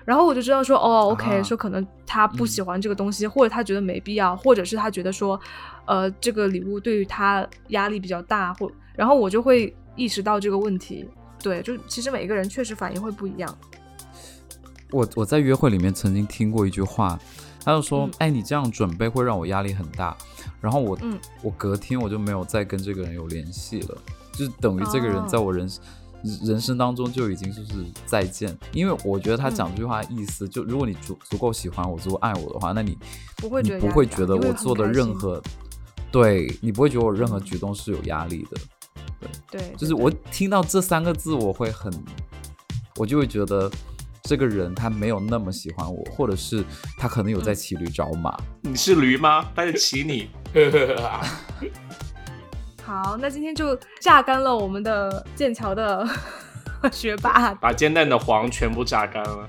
[0.07, 5.41] 然后我就知道说，哦，OK，、啊说可能他不喜欢这个东西，或者他觉得没必要，或者是他觉得说，
[5.87, 11.09] 呃，这个礼物对于他压力比较大，或然后我就会意识到这个问题。
[11.43, 13.59] 对，就其实每一个人确实反应会不一样。
[14.95, 17.19] 我我在约会里面曾经听过一句话，
[17.65, 20.17] 他就说：“嗯哎，你这样准备会让我压力很大。”
[20.63, 21.19] 然后我、嗯。
[21.43, 23.99] 我隔天我就没有再跟这个人有联系了，
[24.33, 25.27] 就等于这个人哦。
[25.29, 25.69] 在我人、
[26.43, 28.57] 人生当中就已经就是再见。
[28.73, 32.97] 因为我觉得他讲这句话的意思，就如果你足足够喜欢我，足够爱我的话，那你
[33.37, 35.43] 不会你觉得我做的任何，
[36.13, 39.29] 对你不会觉得我任何举动是有压力的。
[39.51, 41.93] 对，就是我听到这三个字，我会很，
[42.97, 43.71] 我就会觉得
[44.27, 46.64] 这个人他没有那么喜欢我，或者是
[46.97, 48.35] 他可能有在骑驴找马。
[48.62, 49.45] 你是驴吗？
[49.55, 50.31] 他在骑你。
[52.83, 56.09] 好，那今天就榨干了我们的剑桥的
[56.91, 59.47] 学霸，把煎蛋的黄全部榨干了。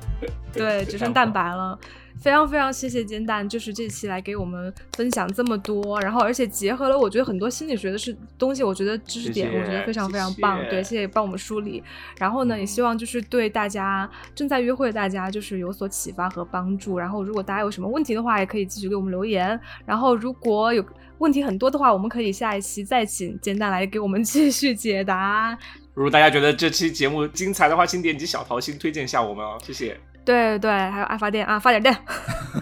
[0.51, 1.79] 对，只剩蛋白了。
[2.21, 11.83] 非常非常谢谢煎蛋，就是这期来给我们分享这么多，然后而且结合了我觉得很多心理学的是东西，我觉得知识点我觉得非常非常棒，对，谢谢帮我们梳理。
[12.17, 16.97] 然后呢，也希望就是对大家正在约会的大家就是有所启发和帮助。
[16.97, 19.59] 然后如果大家有什么问题的话，也可以继续给我们留言。
[19.85, 20.83] 然后如果有
[21.19, 25.57] 问题很多的话，我们可以下一期再请煎蛋来给我们 继续解答。
[25.93, 29.97] 如果大家觉得这期节目精彩的话，请点击小桃心推荐一下我们哦，谢谢。
[30.25, 31.95] 对对，还有爱发电啊，发点电。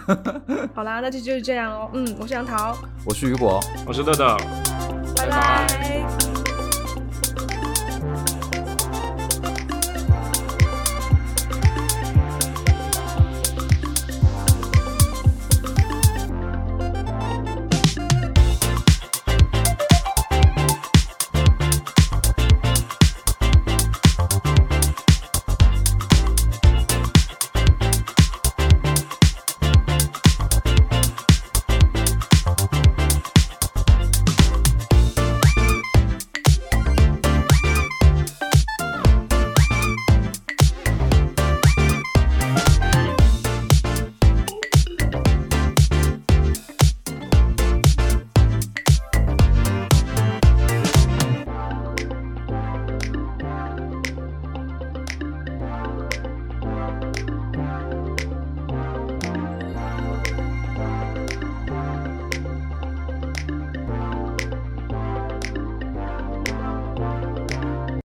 [0.74, 1.90] 好啦，那就就是这样喽。
[1.94, 3.58] 嗯，我是杨桃，我是雨果。
[3.86, 4.36] 我是豆豆。
[5.16, 6.33] 拜拜。